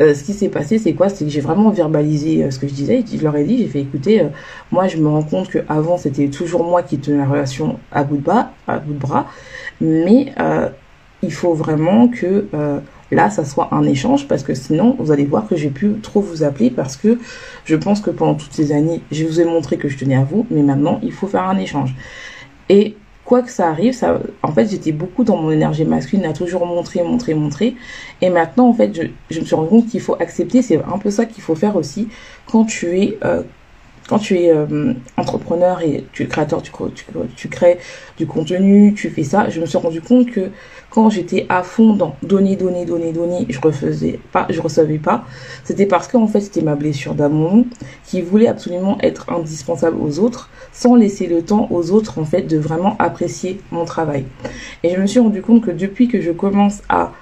euh, 0.01 0.15
ce 0.15 0.25
qui 0.25 0.33
s'est 0.33 0.49
passé, 0.49 0.79
c'est 0.79 0.95
quoi? 0.95 1.11
C'est 1.11 1.25
que 1.25 1.31
j'ai 1.31 1.43
vraiment 1.43 1.71
verbalisé 1.71 2.43
euh, 2.43 2.51
ce 2.51 2.59
que 2.59 2.67
je 2.67 2.73
disais. 2.73 3.05
Je 3.07 3.23
leur 3.23 3.37
ai 3.37 3.45
dit, 3.45 3.59
j'ai 3.59 3.69
fait 3.69 3.81
écouter, 3.81 4.23
euh, 4.23 4.29
moi 4.71 4.89
je 4.89 4.97
me 4.97 5.07
rends 5.09 5.23
compte 5.23 5.49
que 5.49 5.59
avant 5.69 5.99
c'était 5.99 6.29
toujours 6.29 6.65
moi 6.65 6.83
qui 6.83 6.99
tenais 6.99 7.19
la 7.19 7.27
relation 7.27 7.79
à 7.93 8.03
bout 8.03 8.17
de 8.17 8.23
bras, 8.23 8.53
à 8.67 8.79
bout 8.79 8.95
de 8.95 8.99
bras, 8.99 9.27
mais 9.81 10.33
il 11.23 11.33
faut 11.33 11.55
vraiment 11.55 12.09
que 12.09 12.47
là 13.11 13.31
ça 13.31 13.45
soit 13.45 13.69
un 13.73 13.85
échange 13.85 14.27
parce 14.27 14.43
que 14.43 14.55
sinon 14.55 14.97
vous 14.99 15.13
allez 15.13 15.25
voir 15.25 15.47
que 15.47 15.57
j'ai 15.57 15.71
pu 15.71 15.95
trop 16.03 16.21
vous 16.21 16.43
appeler 16.43 16.71
parce 16.71 16.97
que 16.97 17.19
je 17.65 17.77
pense 17.77 18.01
que 18.01 18.11
pendant 18.11 18.35
toutes 18.35 18.53
ces 18.53 18.73
années 18.73 19.03
je 19.13 19.25
vous 19.25 19.41
ai 19.41 19.45
montré 19.45 19.77
que 19.77 19.89
je 19.89 19.99
tenais 19.99 20.17
à 20.17 20.25
vous, 20.25 20.47
mais 20.51 20.63
maintenant 20.63 21.01
il 21.03 21.13
faut 21.13 21.27
faire 21.27 21.45
un 21.45 21.59
échange. 21.59 21.95
Et 22.69 22.97
que 23.41 23.51
ça 23.51 23.71
arrive, 23.71 23.95
ça, 23.95 24.21
en 24.43 24.53
fait, 24.53 24.69
j'étais 24.69 24.93
beaucoup 24.93 25.25
dans 25.25 25.39
mon 25.39 25.51
énergie 25.51 25.87
masculine, 25.87 26.27
à 26.27 26.35
toujours 26.35 26.67
montrer, 26.67 27.03
montrer, 27.03 27.33
montrer. 27.33 27.77
Et 28.21 28.29
maintenant, 28.29 28.69
en 28.69 28.75
fait, 28.75 28.95
je, 28.95 29.03
je 29.31 29.41
me 29.41 29.47
suis 29.47 29.55
rendu 29.55 29.71
compte 29.71 29.87
qu'il 29.87 30.03
faut 30.03 30.17
accepter, 30.21 30.61
c'est 30.61 30.77
un 30.85 30.99
peu 30.99 31.11
ça 31.11 31.25
qu'il 31.25 31.43
faut 31.43 31.55
faire 31.55 31.77
aussi 31.77 32.09
quand 32.45 32.67
tu 32.67 32.99
es 33.01 33.19
euh, 33.25 33.43
quand 34.09 34.19
tu 34.19 34.39
es 34.39 34.53
euh, 34.53 34.95
entrepreneur 35.17 35.81
et 35.83 36.05
tu 36.13 36.23
es 36.25 36.27
créateur, 36.27 36.63
tu, 36.63 37.49
crées 37.49 37.79
du 38.19 38.27
contenu, 38.27 38.95
tu 38.95 39.11
fais 39.11 39.25
ça, 39.25 39.49
je 39.49 39.61
me 39.61 39.67
suis 39.67 39.79
rendu 39.79 40.01
compte 40.01 40.31
que 40.31 40.51
quand 40.91 41.09
j'étais 41.09 41.47
à 41.49 41.63
fond 41.63 41.95
dans 41.95 42.17
donner, 42.23 42.57
donner, 42.57 42.85
donner, 42.85 43.13
donner, 43.13 43.47
je 43.49 43.61
refaisais 43.61 44.19
pas, 44.33 44.47
je 44.51 44.61
recevais 44.61 44.99
pas, 44.99 45.25
c'était 45.65 45.87
parce 45.87 46.09
qu'en 46.09 46.27
fait 46.27 46.41
c'était 46.41 46.63
ma 46.63 46.75
blessure 46.75 47.15
d'amour 47.15 47.65
qui 48.05 48.21
voulait 48.21 48.49
absolument 48.49 48.99
être 49.01 49.31
indispensable 49.31 49.97
aux 50.01 50.19
autres 50.19 50.51
sans 50.73 50.95
laisser 50.95 51.27
le 51.27 51.43
temps 51.43 51.69
aux 51.71 51.91
autres 51.91 52.19
en 52.19 52.25
fait 52.25 52.43
de 52.43 52.59
vraiment 52.59 52.97
apprécier 52.99 53.61
mon 53.71 53.85
travail. 53.85 54.25
Et 54.83 54.95
je 54.95 55.01
me 55.01 55.07
suis 55.07 55.21
rendu 55.21 55.43
compte 55.43 55.63
que 55.65 55.71
depuis 55.71 56.09
que 56.09 56.21
je 56.21 56.31
commence 56.31 56.83
à 56.89 57.13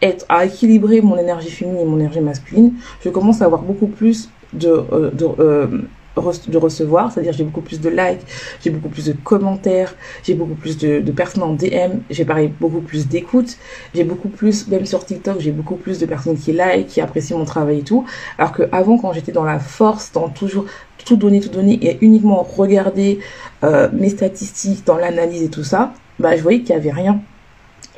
être, 0.00 0.26
à 0.28 0.44
équilibrer 0.44 1.00
mon 1.00 1.16
énergie 1.16 1.50
féminine 1.50 1.80
et 1.80 1.84
mon 1.84 1.98
énergie 1.98 2.20
masculine, 2.20 2.74
je 3.04 3.08
commence 3.08 3.40
à 3.40 3.44
avoir 3.44 3.62
beaucoup 3.62 3.86
plus 3.86 4.28
de, 4.52 4.68
euh, 4.68 5.10
euh, 5.38 5.82
de 6.16 6.58
recevoir, 6.58 7.12
c'est-à-dire 7.12 7.32
j'ai 7.32 7.44
beaucoup 7.44 7.60
plus 7.60 7.80
de 7.80 7.88
likes, 7.88 8.20
j'ai 8.62 8.70
beaucoup 8.70 8.88
plus 8.88 9.06
de 9.06 9.12
commentaires, 9.12 9.94
j'ai 10.22 10.34
beaucoup 10.34 10.54
plus 10.54 10.76
de, 10.78 11.00
personnes 11.12 11.42
en 11.42 11.54
DM, 11.54 12.00
j'ai 12.10 12.24
pareil 12.24 12.52
beaucoup 12.60 12.80
plus 12.80 13.08
d'écoute, 13.08 13.56
j'ai 13.94 14.04
beaucoup 14.04 14.28
plus, 14.28 14.68
même 14.68 14.86
sur 14.86 15.04
TikTok, 15.04 15.40
j'ai 15.40 15.52
beaucoup 15.52 15.76
plus 15.76 15.98
de 15.98 16.06
personnes 16.06 16.36
qui 16.36 16.52
like, 16.52 16.86
qui 16.88 17.00
apprécient 17.00 17.38
mon 17.38 17.44
travail 17.44 17.78
et 17.78 17.82
tout, 17.82 18.04
alors 18.38 18.52
que 18.52 18.64
avant 18.72 18.98
quand 18.98 19.12
j'étais 19.12 19.32
dans 19.32 19.44
la 19.44 19.58
force, 19.58 20.12
dans 20.12 20.28
toujours 20.28 20.66
tout 21.04 21.16
donner, 21.16 21.40
tout 21.40 21.48
donner 21.48 21.78
et 21.82 21.98
uniquement 22.00 22.42
regarder 22.42 23.18
euh, 23.64 23.88
mes 23.92 24.08
statistiques 24.08 24.86
dans 24.86 24.96
l'analyse 24.96 25.42
et 25.42 25.50
tout 25.50 25.64
ça, 25.64 25.92
bah 26.18 26.36
je 26.36 26.42
voyais 26.42 26.60
qu'il 26.60 26.70
y 26.70 26.78
avait 26.78 26.92
rien 26.92 27.20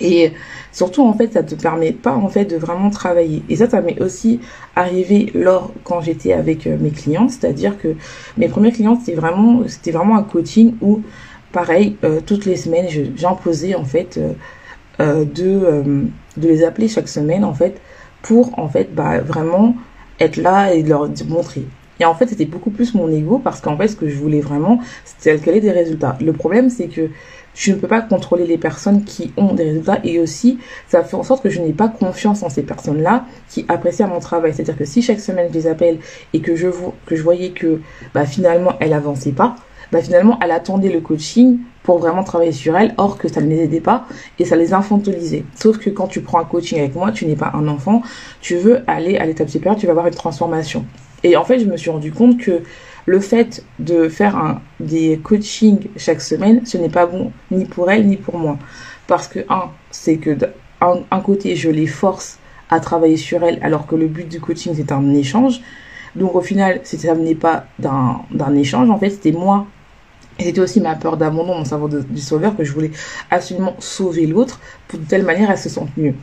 et 0.00 0.32
surtout, 0.72 1.02
en 1.02 1.12
fait, 1.12 1.32
ça 1.32 1.42
te 1.42 1.54
permet 1.54 1.92
pas, 1.92 2.14
en 2.14 2.28
fait, 2.28 2.44
de 2.46 2.56
vraiment 2.56 2.90
travailler. 2.90 3.42
Et 3.48 3.56
ça, 3.56 3.68
ça 3.68 3.80
m'est 3.80 4.00
aussi 4.00 4.40
arrivé 4.74 5.30
lors, 5.34 5.72
quand 5.84 6.00
j'étais 6.00 6.32
avec 6.32 6.66
euh, 6.66 6.76
mes 6.80 6.90
clients. 6.90 7.28
C'est-à-dire 7.28 7.78
que 7.78 7.94
mes 8.36 8.48
premières 8.48 8.72
clientes, 8.72 9.00
c'était 9.04 9.18
vraiment, 9.18 9.62
c'était 9.68 9.92
vraiment 9.92 10.16
un 10.16 10.22
coaching 10.22 10.74
où, 10.80 11.02
pareil, 11.52 11.96
euh, 12.04 12.20
toutes 12.24 12.44
les 12.44 12.56
semaines, 12.56 12.86
j'imposais, 13.16 13.74
en 13.74 13.84
fait, 13.84 14.18
euh, 15.00 15.24
de, 15.24 15.84
de 16.36 16.48
les 16.48 16.64
appeler 16.64 16.88
chaque 16.88 17.08
semaine, 17.08 17.44
en 17.44 17.54
fait, 17.54 17.80
pour, 18.22 18.58
en 18.58 18.68
fait, 18.68 18.94
bah, 18.94 19.20
vraiment 19.20 19.76
être 20.18 20.36
là 20.36 20.74
et 20.74 20.82
leur 20.82 21.08
montrer. 21.28 21.64
Et 22.00 22.04
en 22.04 22.14
fait, 22.14 22.26
c'était 22.26 22.44
beaucoup 22.44 22.70
plus 22.70 22.94
mon 22.94 23.08
ego 23.08 23.38
parce 23.38 23.60
qu'en 23.60 23.76
fait, 23.76 23.88
ce 23.88 23.96
que 23.96 24.08
je 24.08 24.16
voulais 24.16 24.40
vraiment, 24.40 24.80
c'était 25.04 25.38
qu'elle 25.38 25.56
ait 25.56 25.60
des 25.60 25.70
résultats. 25.70 26.16
Le 26.20 26.32
problème, 26.32 26.70
c'est 26.70 26.88
que 26.88 27.10
je 27.54 27.72
ne 27.72 27.76
peux 27.76 27.88
pas 27.88 28.00
contrôler 28.00 28.46
les 28.46 28.58
personnes 28.58 29.04
qui 29.04 29.32
ont 29.36 29.54
des 29.54 29.64
résultats 29.64 29.98
et 30.04 30.18
aussi 30.18 30.58
ça 30.88 31.02
fait 31.04 31.16
en 31.16 31.22
sorte 31.22 31.42
que 31.42 31.50
je 31.50 31.60
n'ai 31.60 31.72
pas 31.72 31.88
confiance 31.88 32.42
en 32.42 32.48
ces 32.48 32.62
personnes-là 32.62 33.24
qui 33.48 33.64
apprécient 33.68 34.08
mon 34.08 34.20
travail. 34.20 34.52
C'est-à-dire 34.52 34.76
que 34.76 34.84
si 34.84 35.02
chaque 35.02 35.20
semaine 35.20 35.48
je 35.50 35.54
les 35.54 35.66
appelle 35.66 35.98
et 36.32 36.40
que 36.40 36.56
je 36.56 36.68
que 37.06 37.16
je 37.16 37.22
voyais 37.22 37.50
que 37.50 37.80
bah, 38.12 38.26
finalement 38.26 38.74
elle 38.80 38.92
avançait 38.92 39.32
pas, 39.32 39.56
bah, 39.92 40.00
finalement 40.02 40.38
elle 40.42 40.50
attendait 40.50 40.90
le 40.90 41.00
coaching 41.00 41.58
pour 41.84 41.98
vraiment 41.98 42.24
travailler 42.24 42.52
sur 42.52 42.76
elle, 42.76 42.94
or 42.96 43.18
que 43.18 43.28
ça 43.28 43.40
ne 43.40 43.48
les 43.48 43.62
aidait 43.62 43.80
pas 43.80 44.06
et 44.38 44.44
ça 44.44 44.56
les 44.56 44.72
infantilisait. 44.72 45.44
Sauf 45.54 45.78
que 45.78 45.90
quand 45.90 46.08
tu 46.08 46.22
prends 46.22 46.40
un 46.40 46.44
coaching 46.44 46.78
avec 46.78 46.94
moi, 46.94 47.12
tu 47.12 47.26
n'es 47.26 47.36
pas 47.36 47.52
un 47.54 47.68
enfant, 47.68 48.02
tu 48.40 48.56
veux 48.56 48.82
aller 48.86 49.18
à 49.18 49.26
l'étape 49.26 49.50
supérieure, 49.50 49.78
tu 49.78 49.86
vas 49.86 49.92
avoir 49.92 50.06
une 50.06 50.14
transformation. 50.14 50.84
Et 51.22 51.36
en 51.36 51.44
fait, 51.44 51.58
je 51.58 51.66
me 51.66 51.76
suis 51.76 51.90
rendu 51.90 52.10
compte 52.10 52.38
que 52.38 52.62
le 53.06 53.20
fait 53.20 53.64
de 53.78 54.08
faire 54.08 54.36
un, 54.36 54.60
des 54.80 55.20
coachings 55.22 55.88
chaque 55.96 56.20
semaine, 56.20 56.64
ce 56.64 56.78
n'est 56.78 56.88
pas 56.88 57.06
bon 57.06 57.32
ni 57.50 57.64
pour 57.64 57.90
elle 57.90 58.06
ni 58.06 58.16
pour 58.16 58.38
moi. 58.38 58.58
Parce 59.06 59.28
que, 59.28 59.40
un, 59.48 59.70
c'est 59.90 60.16
que 60.16 60.30
d'un 60.30 61.20
côté, 61.20 61.56
je 61.56 61.70
les 61.70 61.86
force 61.86 62.38
à 62.70 62.80
travailler 62.80 63.16
sur 63.16 63.42
elle, 63.42 63.58
alors 63.62 63.86
que 63.86 63.94
le 63.94 64.06
but 64.06 64.28
du 64.28 64.40
coaching, 64.40 64.72
c'est 64.74 64.92
un 64.92 65.12
échange. 65.14 65.60
Donc 66.16 66.34
au 66.34 66.40
final, 66.40 66.80
ça 66.84 67.14
venait 67.14 67.34
pas 67.34 67.66
d'un 67.78 68.54
échange, 68.54 68.88
en 68.90 68.98
fait, 68.98 69.10
c'était 69.10 69.32
moi. 69.32 69.66
Et 70.38 70.44
c'était 70.44 70.60
aussi 70.60 70.80
ma 70.80 70.96
peur 70.96 71.16
d'abandon, 71.16 71.58
mon 71.58 71.64
savoir 71.64 71.88
du 71.88 72.20
sauveur, 72.20 72.56
que 72.56 72.64
je 72.64 72.72
voulais 72.72 72.90
absolument 73.30 73.76
sauver 73.78 74.26
l'autre, 74.26 74.60
pour 74.88 74.98
de 74.98 75.04
telle 75.04 75.22
manière 75.24 75.50
elle 75.50 75.58
se 75.58 75.68
sente 75.68 75.96
mieux. 75.96 76.14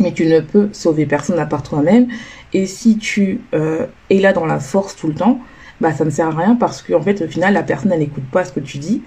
Mais 0.00 0.12
tu 0.12 0.26
ne 0.26 0.40
peux 0.40 0.70
sauver 0.72 1.06
personne 1.06 1.38
à 1.38 1.46
part 1.46 1.62
toi-même. 1.62 2.08
Et 2.52 2.66
si 2.66 2.96
tu 2.96 3.40
euh, 3.54 3.86
es 4.08 4.18
là 4.18 4.32
dans 4.32 4.46
la 4.46 4.60
force 4.60 4.96
tout 4.96 5.08
le 5.08 5.14
temps, 5.14 5.40
bah 5.80 5.92
ça 5.92 6.04
ne 6.04 6.10
sert 6.10 6.28
à 6.28 6.30
rien 6.30 6.56
parce 6.56 6.82
qu'en 6.82 7.00
fait 7.00 7.22
au 7.22 7.28
final 7.28 7.54
la 7.54 7.62
personne 7.62 7.92
elle 7.92 8.00
n'écoute 8.00 8.24
pas 8.30 8.44
ce 8.44 8.52
que 8.52 8.60
tu 8.60 8.78
dis 8.78 9.02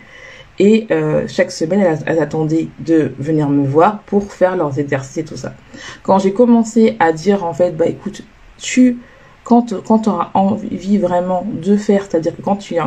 et 0.60 0.88
euh, 0.92 1.26
chaque 1.28 1.52
semaine 1.52 1.82
elle, 1.82 2.00
elle, 2.06 2.20
attendait 2.20 2.68
de 2.80 3.14
venir 3.20 3.50
me 3.50 3.66
voir 3.66 4.00
pour 4.00 4.32
faire 4.32 4.56
leurs 4.56 4.80
exercices 4.80 5.18
et 5.18 5.24
tout 5.24 5.38
ça. 5.38 5.54
Quand 6.04 6.20
j'ai 6.20 6.34
commencé 6.34 6.96
à 7.00 7.12
dire 7.12 7.46
en 7.46 7.54
fait 7.54 7.72
bah 7.72 7.86
écoute 7.86 8.24
tu 8.58 8.98
quand 9.44 9.82
quand 9.84 10.00
tu 10.00 10.10
auras 10.10 10.32
envie 10.34 10.98
vraiment 10.98 11.48
de 11.50 11.78
faire, 11.78 12.04
c'est-à-dire 12.04 12.36
que 12.36 12.42
quand 12.42 12.58
tu 12.58 12.76
es 12.76 12.80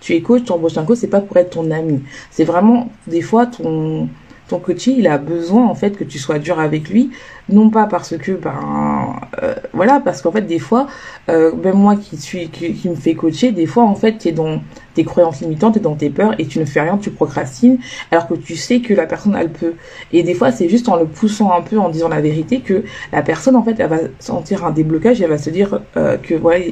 tu 0.00 0.14
es 0.14 0.22
coach, 0.22 0.44
tu 0.44 0.52
embauches 0.52 0.78
un 0.78 0.84
coach, 0.84 0.98
c'est 0.98 1.08
pas 1.08 1.20
pour 1.20 1.36
être 1.36 1.50
ton 1.50 1.70
ami. 1.70 2.02
C'est 2.30 2.44
vraiment 2.44 2.88
des 3.06 3.20
fois 3.20 3.46
ton 3.46 4.08
ton 4.48 4.58
coach, 4.58 4.86
il 4.86 5.06
a 5.08 5.18
besoin 5.18 5.66
en 5.66 5.74
fait 5.74 5.96
que 5.96 6.04
tu 6.04 6.18
sois 6.18 6.38
dur 6.38 6.60
avec 6.60 6.88
lui, 6.88 7.10
non 7.48 7.70
pas 7.70 7.86
parce 7.86 8.16
que 8.16 8.32
ben 8.32 9.16
euh, 9.42 9.54
voilà, 9.72 10.00
parce 10.04 10.22
qu'en 10.22 10.32
fait, 10.32 10.42
des 10.42 10.58
fois, 10.58 10.86
euh, 11.28 11.54
même 11.54 11.76
moi 11.76 11.96
qui 11.96 12.16
suis, 12.16 12.48
qui, 12.48 12.88
me 12.88 12.94
fais 12.94 13.14
coacher, 13.14 13.52
des 13.52 13.66
fois, 13.66 13.84
en 13.84 13.94
fait, 13.94 14.18
tu 14.18 14.28
es 14.28 14.32
dans 14.32 14.60
tes 14.94 15.04
croyances 15.04 15.40
limitantes, 15.40 15.76
es 15.76 15.80
dans 15.80 15.94
tes 15.94 16.10
peurs 16.10 16.34
et 16.38 16.46
tu 16.46 16.58
ne 16.58 16.64
fais 16.64 16.80
rien, 16.80 16.96
tu 16.96 17.10
procrastines, 17.10 17.78
alors 18.10 18.26
que 18.26 18.34
tu 18.34 18.56
sais 18.56 18.80
que 18.80 18.94
la 18.94 19.06
personne, 19.06 19.36
elle 19.38 19.50
peut. 19.50 19.74
Et 20.12 20.22
des 20.22 20.34
fois, 20.34 20.52
c'est 20.52 20.68
juste 20.68 20.88
en 20.88 20.96
le 20.96 21.06
poussant 21.06 21.52
un 21.52 21.60
peu, 21.60 21.78
en 21.78 21.88
disant 21.88 22.08
la 22.08 22.20
vérité, 22.20 22.60
que 22.60 22.84
la 23.12 23.22
personne, 23.22 23.56
en 23.56 23.62
fait, 23.62 23.76
elle 23.78 23.90
va 23.90 23.98
sentir 24.18 24.64
un 24.64 24.70
déblocage 24.70 25.20
et 25.20 25.24
elle 25.24 25.30
va 25.30 25.38
se 25.38 25.50
dire 25.50 25.80
euh, 25.96 26.16
que, 26.16 26.34
voilà, 26.34 26.64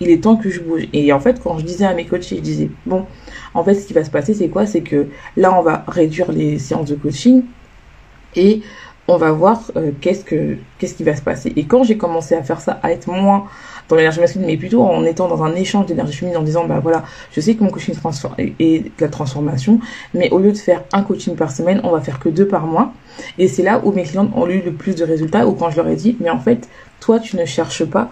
il 0.00 0.10
est 0.10 0.22
temps 0.22 0.36
que 0.36 0.50
je 0.50 0.60
bouge. 0.60 0.88
Et 0.92 1.12
en 1.12 1.20
fait, 1.20 1.40
quand 1.42 1.58
je 1.58 1.64
disais 1.64 1.84
à 1.84 1.94
mes 1.94 2.06
coachs, 2.06 2.28
je 2.28 2.34
disais, 2.36 2.70
bon, 2.86 3.06
en 3.54 3.64
fait, 3.64 3.74
ce 3.74 3.86
qui 3.86 3.92
va 3.92 4.04
se 4.04 4.10
passer, 4.10 4.34
c'est 4.34 4.48
quoi? 4.48 4.66
C'est 4.66 4.80
que 4.80 5.08
là, 5.36 5.56
on 5.58 5.62
va 5.62 5.84
réduire 5.86 6.32
les 6.32 6.58
séances 6.58 6.88
de 6.88 6.94
coaching 6.94 7.42
et 8.36 8.62
on 9.08 9.16
va 9.16 9.32
voir 9.32 9.60
euh, 9.76 9.90
qu'est-ce 10.00 10.24
que 10.24 10.56
qu'est-ce 10.78 10.94
qui 10.94 11.02
va 11.02 11.16
se 11.16 11.22
passer. 11.22 11.52
Et 11.56 11.64
quand 11.64 11.82
j'ai 11.82 11.96
commencé 11.96 12.34
à 12.34 12.42
faire 12.42 12.60
ça, 12.60 12.78
à 12.82 12.92
être 12.92 13.08
moins 13.08 13.46
dans 13.88 13.96
l'énergie 13.96 14.20
masculine, 14.20 14.46
mais 14.46 14.56
plutôt 14.56 14.82
en 14.82 15.04
étant 15.04 15.26
dans 15.26 15.42
un 15.42 15.54
échange 15.56 15.86
d'énergie 15.86 16.16
féminine, 16.16 16.38
en 16.38 16.44
disant 16.44 16.64
bah 16.64 16.78
voilà, 16.80 17.02
je 17.32 17.40
sais 17.40 17.56
que 17.56 17.64
mon 17.64 17.70
coaching 17.70 17.94
est 18.38 19.00
la 19.00 19.08
transformation, 19.08 19.80
mais 20.14 20.30
au 20.30 20.38
lieu 20.38 20.52
de 20.52 20.58
faire 20.58 20.84
un 20.92 21.02
coaching 21.02 21.34
par 21.34 21.50
semaine, 21.50 21.80
on 21.82 21.90
va 21.90 22.00
faire 22.00 22.20
que 22.20 22.28
deux 22.28 22.46
par 22.46 22.66
mois. 22.66 22.92
Et 23.36 23.48
c'est 23.48 23.64
là 23.64 23.80
où 23.84 23.90
mes 23.90 24.04
clientes 24.04 24.30
ont 24.36 24.46
eu 24.46 24.62
le 24.62 24.72
plus 24.72 24.94
de 24.94 25.04
résultats, 25.04 25.48
ou 25.48 25.54
quand 25.54 25.70
je 25.70 25.76
leur 25.76 25.88
ai 25.88 25.96
dit, 25.96 26.16
mais 26.20 26.30
en 26.30 26.38
fait, 26.38 26.68
toi, 27.00 27.18
tu 27.18 27.36
ne 27.36 27.44
cherches 27.44 27.84
pas 27.84 28.10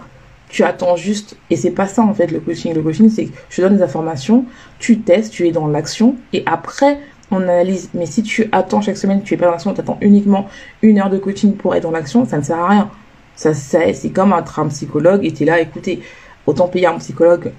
tu 0.49 0.63
attends 0.63 0.95
juste, 0.95 1.37
et 1.49 1.55
c'est 1.55 1.71
pas 1.71 1.87
ça 1.87 2.01
en 2.01 2.13
fait 2.13 2.31
le 2.31 2.39
coaching. 2.39 2.73
Le 2.73 2.81
coaching, 2.81 3.09
c'est 3.09 3.25
que 3.25 3.31
je 3.49 3.61
donne 3.61 3.77
des 3.77 3.83
informations, 3.83 4.45
tu 4.79 4.99
testes, 4.99 5.31
tu 5.31 5.47
es 5.47 5.51
dans 5.51 5.67
l'action, 5.67 6.15
et 6.33 6.43
après, 6.45 6.99
on 7.31 7.41
analyse. 7.43 7.89
Mais 7.93 8.05
si 8.07 8.23
tu 8.23 8.49
attends 8.51 8.81
chaque 8.81 8.97
semaine, 8.97 9.21
tu 9.21 9.35
es 9.35 9.37
pas 9.37 9.45
dans 9.45 9.51
l'action, 9.51 9.73
tu 9.73 9.79
attends 9.79 9.99
uniquement 10.01 10.47
une 10.81 10.99
heure 10.99 11.09
de 11.09 11.17
coaching 11.17 11.55
pour 11.55 11.75
être 11.75 11.83
dans 11.83 11.91
l'action, 11.91 12.25
ça 12.25 12.37
ne 12.37 12.43
sert 12.43 12.57
à 12.57 12.67
rien. 12.67 12.89
Ça, 13.35 13.53
c'est 13.53 14.09
comme 14.09 14.33
un, 14.33 14.43
un 14.57 14.67
psychologue 14.67 15.23
et 15.23 15.31
tu 15.31 15.43
es 15.43 15.45
là, 15.45 15.61
écoutez, 15.61 16.01
autant 16.45 16.67
payer 16.67 16.87
un 16.87 16.97
psychologue 16.97 17.51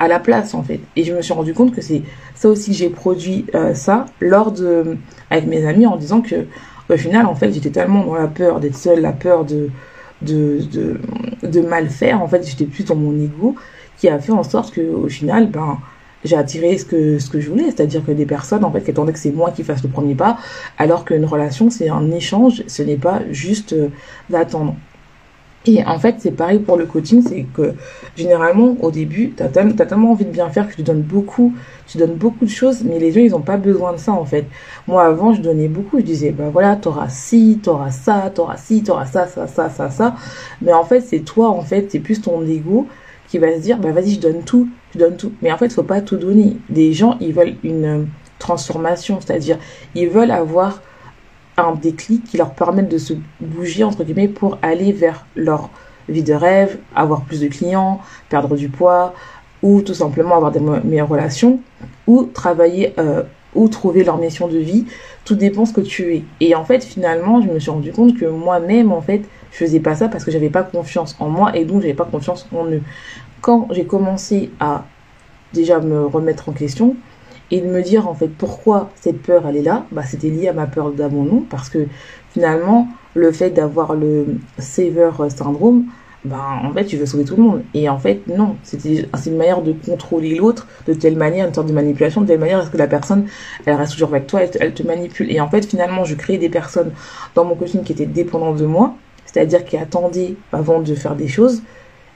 à 0.00 0.08
la 0.08 0.18
place 0.18 0.54
en 0.54 0.62
fait. 0.62 0.80
Et 0.96 1.04
je 1.04 1.14
me 1.14 1.22
suis 1.22 1.32
rendu 1.32 1.54
compte 1.54 1.74
que 1.74 1.82
c'est 1.82 2.02
ça 2.34 2.48
aussi 2.48 2.72
j'ai 2.72 2.88
produit 2.88 3.46
euh, 3.54 3.74
ça 3.74 4.06
lors 4.18 4.50
de 4.50 4.96
avec 5.28 5.46
mes 5.46 5.66
amis 5.66 5.86
en 5.86 5.96
disant 5.96 6.22
que 6.22 6.46
au 6.88 6.96
final 6.96 7.26
en 7.26 7.34
fait 7.34 7.52
j'étais 7.52 7.70
tellement 7.70 8.04
dans 8.04 8.14
la 8.14 8.26
peur 8.26 8.60
d'être 8.60 8.76
seule, 8.76 9.00
la 9.00 9.12
peur 9.12 9.44
de 9.44 9.68
de, 10.22 10.60
de, 11.42 11.60
mal 11.60 11.88
faire 11.88 12.22
en 12.22 12.28
fait 12.28 12.46
j'étais 12.46 12.66
plus 12.66 12.84
dans 12.84 12.96
mon 12.96 13.18
ego 13.18 13.54
qui 13.98 14.08
a 14.08 14.18
fait 14.18 14.32
en 14.32 14.42
sorte 14.42 14.72
que 14.72 14.80
au 14.80 15.08
final 15.08 15.50
ben 15.50 15.78
j'ai 16.24 16.36
attiré 16.36 16.76
ce 16.76 16.84
que 16.84 17.18
ce 17.18 17.30
que 17.30 17.40
je 17.40 17.48
voulais, 17.48 17.64
c'est-à-dire 17.64 18.04
que 18.04 18.12
des 18.12 18.26
personnes 18.26 18.64
en 18.64 18.70
fait 18.70 18.82
qui 18.82 18.90
attendaient 18.90 19.12
que 19.12 19.18
c'est 19.18 19.30
moi 19.30 19.50
qui 19.50 19.64
fasse 19.64 19.82
le 19.82 19.88
premier 19.88 20.14
pas, 20.14 20.38
alors 20.78 21.04
qu'une 21.04 21.24
relation 21.24 21.70
c'est 21.70 21.88
un 21.88 22.10
échange, 22.10 22.62
ce 22.66 22.82
n'est 22.82 22.96
pas 22.98 23.20
juste 23.30 23.72
euh, 23.72 23.88
d'attendre. 24.28 24.76
Et 25.66 25.84
en 25.84 25.98
fait, 25.98 26.16
c'est 26.18 26.30
pareil 26.30 26.58
pour 26.58 26.78
le 26.78 26.86
coaching, 26.86 27.22
c'est 27.26 27.44
que 27.54 27.74
généralement, 28.16 28.76
au 28.80 28.90
début, 28.90 29.34
tu 29.36 29.42
as, 29.42 29.48
tellement 29.48 30.12
envie 30.12 30.24
de 30.24 30.30
bien 30.30 30.48
faire 30.48 30.66
que 30.66 30.74
tu 30.74 30.82
donnes 30.82 31.02
beaucoup, 31.02 31.52
tu 31.86 31.98
donnes 31.98 32.14
beaucoup 32.14 32.46
de 32.46 32.50
choses, 32.50 32.82
mais 32.82 32.98
les 32.98 33.12
gens, 33.12 33.20
ils 33.20 33.32
n'ont 33.32 33.40
pas 33.40 33.58
besoin 33.58 33.92
de 33.92 33.98
ça, 33.98 34.12
en 34.12 34.24
fait. 34.24 34.46
Moi, 34.88 35.04
avant, 35.04 35.34
je 35.34 35.42
donnais 35.42 35.68
beaucoup, 35.68 35.98
je 35.98 36.04
disais, 36.04 36.30
bah 36.30 36.48
voilà, 36.50 36.76
t'auras 36.76 37.10
ci, 37.10 37.60
t'auras 37.62 37.90
ça, 37.90 38.32
t'auras 38.34 38.56
ci, 38.56 38.82
t'auras 38.82 39.04
ça, 39.04 39.26
ça, 39.26 39.46
ça, 39.46 39.68
ça, 39.68 39.90
ça. 39.90 40.16
Mais 40.62 40.72
en 40.72 40.84
fait, 40.84 41.02
c'est 41.02 41.20
toi, 41.20 41.50
en 41.50 41.60
fait, 41.60 41.88
c'est 41.90 42.00
plus 42.00 42.22
ton 42.22 42.42
ego 42.46 42.86
qui 43.28 43.36
va 43.36 43.54
se 43.54 43.60
dire, 43.60 43.78
bah 43.78 43.92
vas-y, 43.92 44.14
je 44.14 44.20
donne 44.20 44.42
tout, 44.42 44.68
je 44.94 44.98
donne 44.98 45.16
tout. 45.16 45.32
Mais 45.42 45.52
en 45.52 45.58
fait, 45.58 45.70
faut 45.72 45.82
pas 45.82 46.00
tout 46.00 46.16
donner. 46.16 46.56
Des 46.70 46.94
gens, 46.94 47.18
ils 47.20 47.34
veulent 47.34 47.56
une 47.62 47.84
euh, 47.84 48.04
transformation, 48.38 49.20
c'est-à-dire, 49.20 49.58
ils 49.94 50.08
veulent 50.08 50.30
avoir 50.30 50.80
un 51.66 51.74
déclic 51.74 52.24
qui 52.24 52.36
leur 52.36 52.52
permette 52.52 52.88
de 52.88 52.98
se 52.98 53.14
bouger, 53.40 53.84
entre 53.84 54.04
guillemets, 54.04 54.28
pour 54.28 54.58
aller 54.62 54.92
vers 54.92 55.26
leur 55.36 55.70
vie 56.08 56.22
de 56.22 56.34
rêve, 56.34 56.78
avoir 56.94 57.22
plus 57.22 57.40
de 57.40 57.48
clients, 57.48 58.00
perdre 58.28 58.56
du 58.56 58.68
poids, 58.68 59.14
ou 59.62 59.82
tout 59.82 59.94
simplement 59.94 60.36
avoir 60.36 60.52
des 60.52 60.60
meilleures 60.60 61.08
relations, 61.08 61.60
ou 62.06 62.24
travailler, 62.24 62.94
euh, 62.98 63.22
ou 63.54 63.68
trouver 63.68 64.04
leur 64.04 64.18
mission 64.18 64.48
de 64.48 64.58
vie. 64.58 64.86
Tout 65.24 65.34
dépend 65.34 65.66
ce 65.66 65.72
que 65.72 65.80
tu 65.80 66.14
es. 66.14 66.24
Et 66.40 66.54
en 66.54 66.64
fait, 66.64 66.84
finalement, 66.84 67.40
je 67.42 67.48
me 67.48 67.58
suis 67.58 67.70
rendu 67.70 67.92
compte 67.92 68.16
que 68.16 68.24
moi-même, 68.24 68.92
en 68.92 69.00
fait, 69.00 69.22
je 69.52 69.56
faisais 69.56 69.80
pas 69.80 69.94
ça 69.94 70.08
parce 70.08 70.24
que 70.24 70.30
j'avais 70.30 70.50
pas 70.50 70.62
confiance 70.62 71.16
en 71.20 71.28
moi 71.28 71.56
et 71.56 71.64
donc 71.64 71.82
j'avais 71.82 71.94
pas 71.94 72.04
confiance 72.04 72.48
en 72.54 72.66
eux. 72.66 72.82
Quand 73.40 73.68
j'ai 73.70 73.84
commencé 73.84 74.50
à 74.60 74.84
déjà 75.52 75.80
me 75.80 76.06
remettre 76.06 76.48
en 76.48 76.52
question 76.52 76.96
et 77.50 77.60
de 77.60 77.66
me 77.66 77.82
dire 77.82 78.08
en 78.08 78.14
fait 78.14 78.28
pourquoi 78.28 78.90
cette 79.00 79.22
peur 79.22 79.44
elle 79.48 79.56
est 79.56 79.62
là, 79.62 79.86
bah 79.92 80.02
c'était 80.04 80.30
lié 80.30 80.48
à 80.48 80.52
ma 80.52 80.66
peur 80.66 80.92
d'abandon 80.92 81.44
parce 81.48 81.68
que 81.68 81.86
finalement 82.32 82.88
le 83.14 83.32
fait 83.32 83.50
d'avoir 83.50 83.94
le 83.94 84.38
saver 84.58 85.10
syndrome, 85.28 85.84
ben 86.24 86.60
en 86.62 86.72
fait 86.72 86.84
tu 86.84 86.96
veux 86.96 87.06
sauver 87.06 87.24
tout 87.24 87.36
le 87.36 87.42
monde. 87.42 87.62
Et 87.74 87.88
en 87.88 87.98
fait 87.98 88.26
non. 88.28 88.56
C'était 88.62 89.08
c'est 89.14 89.30
une 89.30 89.36
manière 89.36 89.62
de 89.62 89.72
contrôler 89.72 90.36
l'autre 90.36 90.66
de 90.86 90.94
telle 90.94 91.16
manière 91.16 91.48
une 91.48 91.54
sorte 91.54 91.68
de 91.68 91.72
manipulation 91.72 92.20
de 92.20 92.26
telle 92.26 92.40
manière 92.40 92.60
est-ce 92.60 92.70
que 92.70 92.76
la 92.76 92.86
personne 92.86 93.26
elle 93.66 93.74
reste 93.74 93.92
toujours 93.92 94.10
avec 94.10 94.26
toi 94.26 94.42
elle, 94.42 94.50
elle, 94.60 94.74
te 94.74 94.82
manipule. 94.82 95.30
Et 95.30 95.40
en 95.40 95.48
fait 95.48 95.64
finalement 95.64 96.04
je 96.04 96.14
créais 96.14 96.38
des 96.38 96.50
personnes 96.50 96.92
dans 97.34 97.44
mon 97.44 97.54
coaching 97.54 97.82
qui 97.82 97.92
étaient 97.92 98.06
dépendantes 98.06 98.58
de 98.58 98.66
moi. 98.66 98.94
C'est-à-dire 99.26 99.64
qui 99.64 99.76
attendaient 99.76 100.34
avant 100.52 100.80
de 100.80 100.94
faire 100.94 101.14
des 101.14 101.28
choses. 101.28 101.62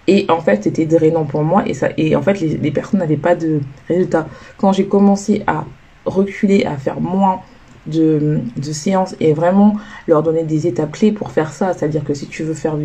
Et 0.07 0.27
en 0.29 0.41
fait, 0.41 0.65
c'était 0.65 0.87
drainant 0.87 1.25
pour 1.25 1.43
moi. 1.43 1.65
Et, 1.67 1.75
ça, 1.75 1.89
et 1.97 2.15
en 2.17 2.23
fait, 2.23 2.41
les, 2.41 2.71
personnes 2.71 3.01
n'avaient 3.01 3.17
pas 3.17 3.35
de 3.35 3.61
résultats. 3.89 4.29
Quand 4.59 4.73
j'ai 4.73 4.87
commencé 4.87 5.43
à 5.47 5.65
reculer, 6.05 6.65
à 6.65 6.77
faire 6.77 7.01
moins 7.01 7.41
de, 7.87 8.41
de 8.57 8.73
séances 8.73 9.15
et 9.21 9.33
vraiment 9.33 9.77
leur 10.07 10.23
donner 10.23 10.45
des 10.45 10.67
étapes 10.67 10.93
clés 10.93 11.13
pour 11.13 11.31
faire 11.31 11.53
ça, 11.53 11.73
c'est-à-dire 11.73 12.05
que 12.05 12.15
si 12.15 12.27
tu 12.27 12.43
veux 12.43 12.55
faire 12.55 12.77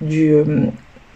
du, 0.00 0.32
euh, 0.32 0.66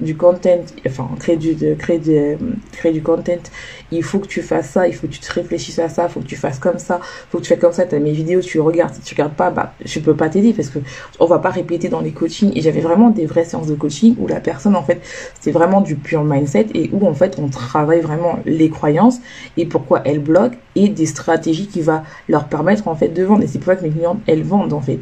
du 0.00 0.16
content, 0.16 0.60
enfin 0.86 1.08
créer 1.18 1.36
du 1.36 1.56
créer 1.76 1.98
de, 1.98 2.36
créer 2.72 2.92
du 2.92 3.02
content, 3.02 3.42
il 3.90 4.02
faut 4.02 4.18
que 4.18 4.26
tu 4.26 4.42
fasses 4.42 4.70
ça, 4.70 4.86
il 4.86 4.94
faut 4.94 5.06
que 5.06 5.12
tu 5.12 5.20
te 5.20 5.32
réfléchisses 5.32 5.78
à 5.78 5.88
ça, 5.88 6.06
il 6.08 6.12
faut 6.12 6.20
que 6.20 6.26
tu 6.26 6.36
fasses 6.36 6.58
comme 6.58 6.78
ça, 6.78 7.00
il 7.02 7.30
faut 7.30 7.38
que 7.38 7.42
tu 7.44 7.48
fasses 7.48 7.60
comme 7.60 7.72
ça, 7.72 7.86
tu 7.86 7.94
as 7.94 7.98
mes 7.98 8.12
vidéos, 8.12 8.40
tu 8.40 8.60
regardes, 8.60 8.94
si 8.94 9.00
tu 9.00 9.14
regardes 9.14 9.34
pas, 9.34 9.50
bah 9.50 9.74
je 9.84 9.98
peux 10.00 10.14
pas 10.14 10.28
t'aider 10.28 10.52
parce 10.52 10.68
que 10.68 10.78
on 11.20 11.26
va 11.26 11.38
pas 11.38 11.50
répéter 11.50 11.88
dans 11.88 12.00
les 12.00 12.12
coachings 12.12 12.52
et 12.54 12.60
j'avais 12.60 12.80
vraiment 12.80 13.10
des 13.10 13.26
vraies 13.26 13.44
séances 13.44 13.66
de 13.66 13.74
coaching 13.74 14.14
où 14.18 14.26
la 14.26 14.40
personne 14.40 14.76
en 14.76 14.82
fait, 14.82 15.00
c'est 15.40 15.50
vraiment 15.50 15.80
du 15.80 15.96
pur 15.96 16.24
mindset 16.24 16.66
et 16.74 16.90
où 16.92 17.06
en 17.06 17.14
fait 17.14 17.38
on 17.38 17.48
travaille 17.48 18.00
vraiment 18.00 18.38
les 18.46 18.70
croyances 18.70 19.20
et 19.56 19.66
pourquoi 19.66 20.02
elles 20.04 20.20
bloquent 20.20 20.56
et 20.76 20.88
des 20.88 21.06
stratégies 21.06 21.66
qui 21.66 21.80
va 21.80 22.04
leur 22.28 22.44
permettre 22.44 22.88
en 22.88 22.94
fait 22.94 23.08
de 23.08 23.22
vendre 23.24 23.42
et 23.42 23.46
c'est 23.46 23.58
pour 23.58 23.72
ça 23.72 23.76
que 23.76 23.82
mes 23.82 23.90
clientes 23.90 24.20
elles 24.26 24.44
vendent 24.44 24.72
en 24.72 24.80
fait. 24.80 25.00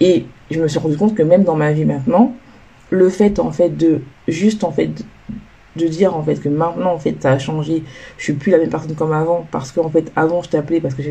Et 0.00 0.26
je 0.50 0.60
me 0.60 0.68
suis 0.68 0.78
rendu 0.78 0.96
compte 0.96 1.14
que 1.14 1.22
même 1.22 1.44
dans 1.44 1.56
ma 1.56 1.72
vie 1.72 1.84
maintenant, 1.84 2.34
le 2.90 3.08
fait 3.08 3.38
en 3.38 3.50
fait 3.50 3.70
de 3.70 4.00
juste 4.28 4.64
en 4.64 4.72
fait 4.72 5.04
de 5.76 5.86
dire 5.86 6.16
en 6.16 6.22
fait 6.22 6.36
que 6.36 6.48
maintenant 6.48 6.92
en 6.92 6.98
fait 6.98 7.16
ça 7.20 7.32
a 7.32 7.38
changé. 7.38 7.82
Je 8.18 8.24
suis 8.24 8.32
plus 8.34 8.52
la 8.52 8.58
même 8.58 8.68
personne 8.68 8.94
comme 8.94 9.12
avant 9.12 9.46
parce 9.50 9.72
que 9.72 9.80
en 9.80 9.88
fait 9.88 10.12
avant 10.16 10.42
je 10.42 10.50
t'appelais 10.50 10.80
parce 10.80 10.94
que 10.94 11.02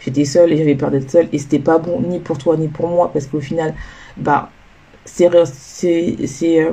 j'étais 0.00 0.24
seule 0.24 0.52
et 0.52 0.56
j'avais 0.56 0.74
peur 0.74 0.90
d'être 0.90 1.10
seule 1.10 1.28
et 1.32 1.38
c'était 1.38 1.58
pas 1.58 1.78
bon 1.78 2.00
ni 2.00 2.18
pour 2.18 2.38
toi 2.38 2.56
ni 2.56 2.68
pour 2.68 2.88
moi 2.88 3.10
parce 3.12 3.26
qu'au 3.26 3.40
final 3.40 3.74
bah 4.16 4.50
c'est 5.04 5.28
c'est 6.26 6.60
euh, 6.60 6.72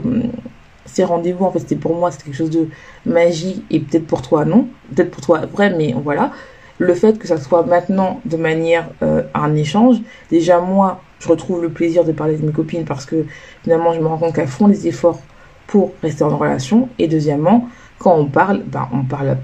ces 0.85 1.03
rendez-vous 1.03 1.45
en 1.45 1.51
fait 1.51 1.59
c'était 1.59 1.75
pour 1.75 1.95
moi 1.95 2.11
c'était 2.11 2.25
quelque 2.25 2.37
chose 2.37 2.49
de 2.49 2.69
magique 3.05 3.63
et 3.69 3.79
peut-être 3.79 4.07
pour 4.07 4.21
toi 4.21 4.45
non? 4.45 4.67
Peut-être 4.95 5.11
pour 5.11 5.21
toi 5.21 5.45
vrai 5.45 5.73
mais 5.75 5.93
voilà. 6.03 6.31
Le 6.79 6.93
fait 6.93 7.17
que 7.17 7.27
ça 7.27 7.37
soit 7.37 7.63
maintenant 7.65 8.21
de 8.25 8.37
manière 8.37 8.89
euh, 9.01 9.23
un 9.33 9.55
échange 9.55 9.97
déjà 10.29 10.59
moi 10.59 11.01
je 11.19 11.27
retrouve 11.27 11.61
le 11.61 11.69
plaisir 11.69 12.03
de 12.03 12.11
parler 12.11 12.33
avec 12.33 12.45
mes 12.45 12.51
copines 12.51 12.85
parce 12.85 13.05
que 13.05 13.25
finalement 13.63 13.93
je 13.93 13.99
me 13.99 14.07
rends 14.07 14.17
compte 14.17 14.35
qu'elles 14.35 14.47
font 14.47 14.67
des 14.67 14.87
efforts 14.87 15.19
pour 15.67 15.91
rester 16.01 16.23
en 16.23 16.35
relation. 16.35 16.89
Et 16.97 17.07
deuxièmement, 17.07 17.69
quand 17.99 18.15
on 18.15 18.25
parle, 18.25 18.63
ben, 18.65 18.87
on 18.93 19.03
parle 19.03 19.37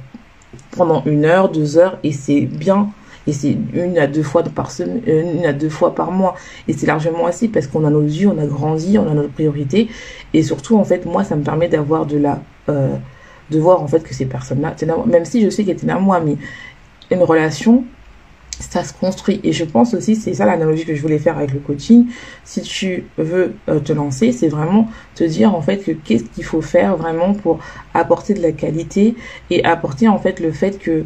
pendant 0.72 1.04
une 1.06 1.26
heure, 1.26 1.50
deux 1.50 1.78
heures, 1.78 2.00
et 2.04 2.12
c'est 2.12 2.42
bien. 2.42 2.90
Et 3.26 3.32
c'est 3.32 3.56
une 3.74 3.98
à 3.98 4.08
deux 4.08 4.24
fois 4.24 4.44
par 4.44 4.70
semaine, 4.70 5.02
euh, 5.08 5.38
une 5.38 5.46
à 5.46 5.54
deux 5.54 5.70
fois 5.70 5.96
par 5.96 6.12
mois. 6.12 6.36
Et 6.68 6.74
c'est 6.74 6.88
largement 6.88 7.26
assez 7.26 7.48
parce 7.48 7.68
qu'on 7.68 7.86
a 7.86 7.90
nos 7.90 8.02
yeux, 8.02 8.28
on 8.28 8.38
a 8.38 8.46
grandi, 8.46 8.98
on 8.98 9.10
a 9.10 9.14
notre 9.14 9.32
priorité. 9.32 9.88
Et 10.34 10.44
surtout, 10.44 10.78
en 10.78 10.84
fait, 10.84 11.06
moi, 11.06 11.24
ça 11.24 11.36
me 11.36 11.44
permet 11.44 11.70
d'avoir 11.70 12.06
de 12.06 12.18
la, 12.18 12.42
euh, 12.68 12.96
de 13.50 13.60
voir 13.60 13.82
en 13.82 13.88
fait 13.88 14.02
que 14.02 14.14
ces 14.14 14.26
personnes-là, 14.26 14.76
même 15.06 15.26
si 15.26 15.42
je 15.42 15.50
sais 15.50 15.64
qu'elles 15.64 15.78
étaient 15.78 15.90
à 15.90 16.00
moi, 16.00 16.20
mais 16.20 16.36
une 17.12 17.24
relation, 17.24 17.86
ça 18.60 18.84
se 18.84 18.94
construit. 18.94 19.40
Et 19.44 19.52
je 19.52 19.64
pense 19.64 19.94
aussi, 19.94 20.16
c'est 20.16 20.34
ça 20.34 20.46
l'analogie 20.46 20.86
que 20.86 20.96
je 20.96 21.02
voulais 21.02 21.20
faire 21.20 21.38
avec 21.38 21.54
le 21.54 21.60
coaching. 21.60 22.08
Si 22.44 22.62
tu 22.62 23.06
veux 23.18 23.56
euh, 23.70 23.80
te 23.80 23.94
lancer, 23.94 24.32
c'est 24.32 24.48
vraiment 24.48 24.88
te 25.16 25.24
dire 25.24 25.56
en 25.56 25.62
fait 25.62 25.78
que 25.78 25.92
qu'est-ce 25.92 26.26
qu'il 26.26 26.44
faut 26.44 26.62
faire 26.62 26.98
vraiment 26.98 27.34
pour 27.34 27.60
apporter 27.94 28.34
de 28.34 28.42
la 28.42 28.52
qualité 28.52 29.16
et 29.50 29.64
apporter 29.64 30.08
en 30.08 30.18
fait 30.18 30.40
le 30.40 30.52
fait 30.52 30.80
que 30.80 31.06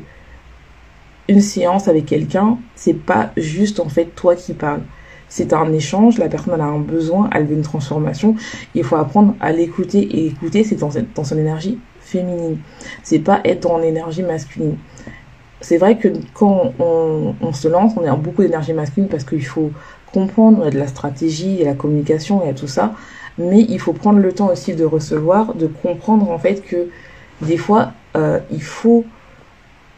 une 1.30 1.42
séance 1.42 1.90
avec 1.90 2.06
quelqu'un, 2.06 2.58
c'est 2.76 2.94
pas 2.94 3.32
juste 3.36 3.80
en 3.80 3.90
fait 3.90 4.06
toi 4.16 4.36
qui 4.36 4.54
parles. 4.54 4.82
C'est 5.30 5.52
un 5.52 5.74
échange, 5.74 6.18
la 6.20 6.30
personne 6.30 6.60
a 6.62 6.64
un 6.64 6.80
besoin, 6.80 7.30
elle 7.34 7.46
veut 7.46 7.56
une 7.56 7.62
transformation. 7.62 8.36
Il 8.76 8.86
faut 8.86 8.96
apprendre 8.96 9.36
à 9.42 9.52
l'écouter 9.52 10.00
et 10.00 10.28
écouter, 10.28 10.64
c'est 10.64 10.76
dans, 10.76 10.92
dans 11.16 11.26
son 11.26 11.38
énergie 11.38 11.80
féminine. 12.00 12.60
C'est 13.04 13.20
pas 13.20 13.42
être 13.44 13.70
en 13.70 13.82
énergie 13.82 14.24
masculine 14.24 14.78
c'est 15.62 15.78
vrai 15.78 15.98
que 15.98 16.10
quand 16.34 16.74
on, 16.80 17.54
se 17.54 17.68
lance, 17.68 17.94
on 17.98 18.08
a 18.08 18.16
beaucoup 18.16 18.42
d'énergie 18.44 18.74
masculine 18.74 19.10
parce 19.10 19.24
qu'il 19.24 19.46
faut 19.46 19.72
comprendre, 20.14 20.60
il 20.62 20.66
y 20.66 20.68
a 20.68 20.72
de 20.72 20.80
la 20.80 20.88
stratégie, 20.88 21.54
il 21.54 21.60
y 21.60 21.64
a 21.64 21.66
la 21.66 21.74
communication, 21.74 22.42
il 22.44 22.48
y 22.48 22.50
a 22.50 22.54
tout 22.54 22.68
ça. 22.68 22.94
mais 23.38 23.62
il 23.62 23.80
faut 23.80 23.94
prendre 23.94 24.20
le 24.20 24.32
temps 24.34 24.50
aussi 24.52 24.74
de 24.76 24.86
recevoir, 24.86 25.54
de 25.56 25.68
comprendre 25.68 26.30
en 26.30 26.40
fait 26.40 26.62
que 26.62 26.88
des 27.42 27.58
fois, 27.58 27.92
euh, 28.16 28.40
il 28.52 28.64
faut 28.64 29.06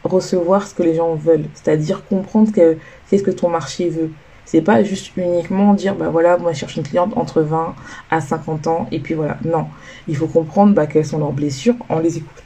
recevoir 0.03 0.67
ce 0.67 0.73
que 0.73 0.83
les 0.83 0.95
gens 0.95 1.15
veulent, 1.15 1.45
c'est-à-dire 1.53 2.05
comprendre 2.05 2.51
que 2.51 2.77
qu'est-ce 3.09 3.23
que 3.23 3.31
ton 3.31 3.49
marché 3.49 3.89
veut. 3.89 4.11
C'est 4.45 4.61
pas 4.61 4.83
juste 4.83 5.15
uniquement 5.15 5.73
dire 5.73 5.95
bah 5.95 6.09
voilà, 6.09 6.37
moi 6.37 6.53
je 6.53 6.59
cherche 6.59 6.75
une 6.75 6.83
cliente 6.83 7.13
entre 7.15 7.41
20 7.41 7.75
à 8.09 8.21
50 8.21 8.67
ans 8.67 8.87
et 8.91 8.99
puis 8.99 9.13
voilà. 9.13 9.37
Non, 9.45 9.67
il 10.07 10.15
faut 10.15 10.27
comprendre 10.27 10.73
bah, 10.73 10.87
quelles 10.87 11.05
sont 11.05 11.19
leurs 11.19 11.33
blessures 11.33 11.75
en 11.87 11.99
les 11.99 12.17
écoutant. 12.17 12.41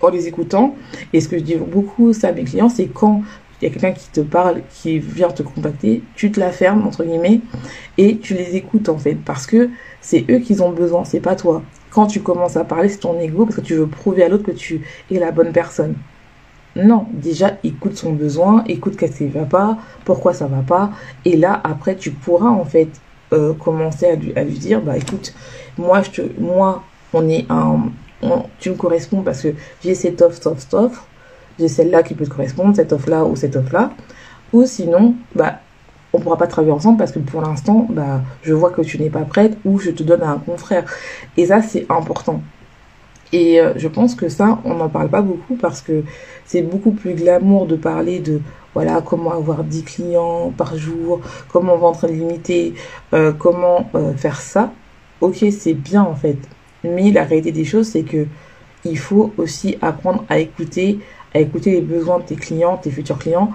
En 0.00 0.10
les 0.10 0.28
écoutant, 0.28 0.76
et 1.12 1.20
ce 1.20 1.28
que 1.28 1.38
je 1.38 1.42
dis 1.42 1.56
beaucoup 1.56 2.12
ça 2.12 2.28
à 2.28 2.32
mes 2.32 2.44
clients, 2.44 2.68
c'est 2.68 2.86
quand 2.86 3.22
il 3.60 3.64
y 3.64 3.70
a 3.70 3.70
quelqu'un 3.72 3.92
qui 3.92 4.08
te 4.10 4.20
parle, 4.20 4.62
qui 4.70 4.98
vient 5.00 5.28
te 5.28 5.42
contacter, 5.42 6.02
tu 6.14 6.30
te 6.30 6.38
la 6.38 6.52
fermes, 6.52 6.86
entre 6.86 7.04
guillemets, 7.04 7.40
et 7.96 8.18
tu 8.18 8.34
les 8.34 8.54
écoutes, 8.54 8.88
en 8.88 8.98
fait, 8.98 9.16
parce 9.16 9.46
que 9.46 9.70
c'est 10.00 10.24
eux 10.30 10.38
qui 10.38 10.60
ont 10.60 10.70
besoin, 10.70 11.04
c'est 11.04 11.20
pas 11.20 11.34
toi. 11.34 11.62
Quand 11.90 12.06
tu 12.06 12.20
commences 12.20 12.56
à 12.56 12.64
parler, 12.64 12.88
c'est 12.88 12.98
ton 12.98 13.18
ego, 13.18 13.44
parce 13.44 13.56
que 13.56 13.60
tu 13.60 13.74
veux 13.74 13.88
prouver 13.88 14.22
à 14.22 14.28
l'autre 14.28 14.44
que 14.44 14.52
tu 14.52 14.82
es 15.10 15.18
la 15.18 15.32
bonne 15.32 15.52
personne. 15.52 15.94
Non, 16.76 17.06
déjà, 17.12 17.56
écoute 17.64 17.96
son 17.96 18.12
besoin, 18.12 18.62
écoute 18.68 18.96
qu'est-ce 18.96 19.18
qui 19.18 19.26
va 19.26 19.44
pas, 19.44 19.78
pourquoi 20.04 20.32
ça 20.32 20.46
va 20.46 20.62
pas, 20.62 20.92
et 21.24 21.36
là, 21.36 21.60
après, 21.64 21.96
tu 21.96 22.12
pourras, 22.12 22.50
en 22.50 22.64
fait, 22.64 22.88
euh, 23.32 23.54
commencer 23.54 24.06
à 24.06 24.14
lui, 24.14 24.32
à 24.36 24.44
lui 24.44 24.58
dire, 24.58 24.80
bah 24.80 24.96
écoute, 24.96 25.34
moi, 25.76 26.02
je 26.02 26.10
te, 26.10 26.40
moi, 26.40 26.84
on 27.12 27.28
est 27.28 27.46
un, 27.50 27.90
tu 28.58 28.70
me 28.70 28.74
corresponds 28.74 29.22
parce 29.22 29.42
que 29.42 29.48
j'ai 29.82 29.94
cette 29.94 30.22
offre, 30.22 30.36
cette 30.36 30.46
offre, 30.46 30.74
offre, 30.74 31.06
j'ai 31.58 31.68
celle-là 31.68 32.02
qui 32.02 32.14
peut 32.14 32.24
te 32.24 32.30
correspondre, 32.30 32.74
cette 32.74 32.92
offre-là 32.92 33.24
ou 33.24 33.36
cette 33.36 33.56
offre-là. 33.56 33.92
Ou 34.52 34.64
sinon, 34.64 35.14
bah, 35.34 35.60
on 36.12 36.20
pourra 36.20 36.36
pas 36.36 36.46
travailler 36.46 36.72
ensemble 36.72 36.98
parce 36.98 37.12
que 37.12 37.18
pour 37.18 37.42
l'instant, 37.42 37.86
bah, 37.90 38.22
je 38.42 38.54
vois 38.54 38.70
que 38.70 38.82
tu 38.82 38.98
n'es 38.98 39.10
pas 39.10 39.22
prête 39.22 39.58
ou 39.64 39.78
je 39.78 39.90
te 39.90 40.02
donne 40.02 40.22
à 40.22 40.30
un 40.30 40.38
confrère. 40.38 40.84
Et 41.36 41.46
ça, 41.46 41.62
c'est 41.62 41.86
important. 41.90 42.40
Et 43.32 43.60
euh, 43.60 43.74
je 43.76 43.88
pense 43.88 44.14
que 44.14 44.28
ça, 44.28 44.58
on 44.64 44.74
n'en 44.74 44.88
parle 44.88 45.08
pas 45.08 45.20
beaucoup 45.20 45.56
parce 45.56 45.82
que 45.82 46.02
c'est 46.46 46.62
beaucoup 46.62 46.92
plus 46.92 47.14
glamour 47.14 47.66
de 47.66 47.76
parler 47.76 48.20
de 48.20 48.40
voilà 48.74 49.02
comment 49.02 49.32
avoir 49.32 49.64
10 49.64 49.84
clients 49.84 50.52
par 50.56 50.76
jour, 50.76 51.20
comment 51.52 51.76
vendre 51.76 52.06
limité, 52.06 52.74
euh, 53.12 53.32
comment 53.32 53.90
euh, 53.94 54.14
faire 54.14 54.40
ça. 54.40 54.72
Ok, 55.20 55.44
c'est 55.50 55.74
bien 55.74 56.02
en 56.02 56.14
fait. 56.14 56.38
Mais 56.84 57.10
la 57.10 57.24
réalité 57.24 57.52
des 57.52 57.64
choses, 57.64 57.88
c'est 57.88 58.02
que 58.02 58.26
il 58.84 58.98
faut 58.98 59.32
aussi 59.36 59.76
apprendre 59.82 60.24
à 60.28 60.38
écouter 60.38 61.00
à 61.34 61.40
écouter 61.40 61.72
les 61.72 61.80
besoins 61.80 62.18
de 62.18 62.24
tes 62.24 62.36
clients, 62.36 62.76
tes 62.76 62.90
futurs 62.90 63.18
clients, 63.18 63.52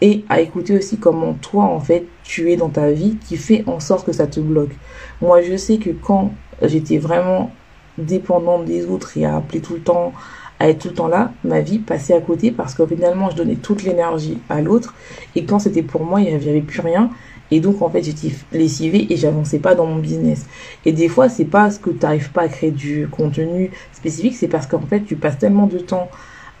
et 0.00 0.24
à 0.28 0.40
écouter 0.40 0.76
aussi 0.76 0.98
comment 0.98 1.34
toi, 1.34 1.64
en 1.64 1.78
fait, 1.78 2.04
tu 2.24 2.50
es 2.50 2.56
dans 2.56 2.68
ta 2.68 2.90
vie 2.90 3.16
qui 3.16 3.36
fait 3.36 3.64
en 3.66 3.80
sorte 3.80 4.06
que 4.06 4.12
ça 4.12 4.26
te 4.26 4.40
bloque. 4.40 4.72
Moi, 5.20 5.42
je 5.42 5.56
sais 5.56 5.78
que 5.78 5.90
quand 5.90 6.32
j'étais 6.62 6.98
vraiment 6.98 7.52
dépendante 7.98 8.64
des 8.64 8.86
autres 8.86 9.16
et 9.16 9.24
à 9.24 9.36
appeler 9.36 9.60
tout 9.60 9.74
le 9.74 9.80
temps, 9.80 10.12
à 10.58 10.68
être 10.68 10.80
tout 10.80 10.88
le 10.88 10.94
temps 10.94 11.08
là, 11.08 11.32
ma 11.44 11.60
vie 11.60 11.78
passait 11.78 12.14
à 12.14 12.20
côté 12.20 12.50
parce 12.50 12.74
que 12.74 12.86
finalement, 12.86 13.30
je 13.30 13.36
donnais 13.36 13.56
toute 13.56 13.84
l'énergie 13.84 14.38
à 14.48 14.60
l'autre, 14.60 14.94
et 15.36 15.44
quand 15.44 15.58
c'était 15.58 15.82
pour 15.82 16.04
moi, 16.04 16.20
il 16.20 16.28
n'y 16.28 16.34
avait 16.34 16.60
plus 16.62 16.80
rien. 16.80 17.10
Et 17.52 17.60
donc, 17.60 17.82
en 17.82 17.90
fait, 17.90 18.02
j'étais 18.02 18.32
lessivée 18.50 19.06
et 19.12 19.16
j'avançais 19.18 19.58
pas 19.58 19.74
dans 19.74 19.84
mon 19.84 19.96
business. 19.96 20.46
Et 20.86 20.92
des 20.92 21.08
fois, 21.08 21.28
c'est 21.28 21.44
pas 21.44 21.70
ce 21.70 21.78
que 21.78 21.90
tu 21.90 21.98
n'arrives 21.98 22.30
pas 22.32 22.42
à 22.42 22.48
créer 22.48 22.70
du 22.70 23.06
contenu 23.08 23.70
spécifique, 23.92 24.34
c'est 24.34 24.48
parce 24.48 24.66
qu'en 24.66 24.80
fait, 24.80 25.02
tu 25.02 25.16
passes 25.16 25.38
tellement 25.38 25.66
de 25.66 25.78
temps 25.78 26.08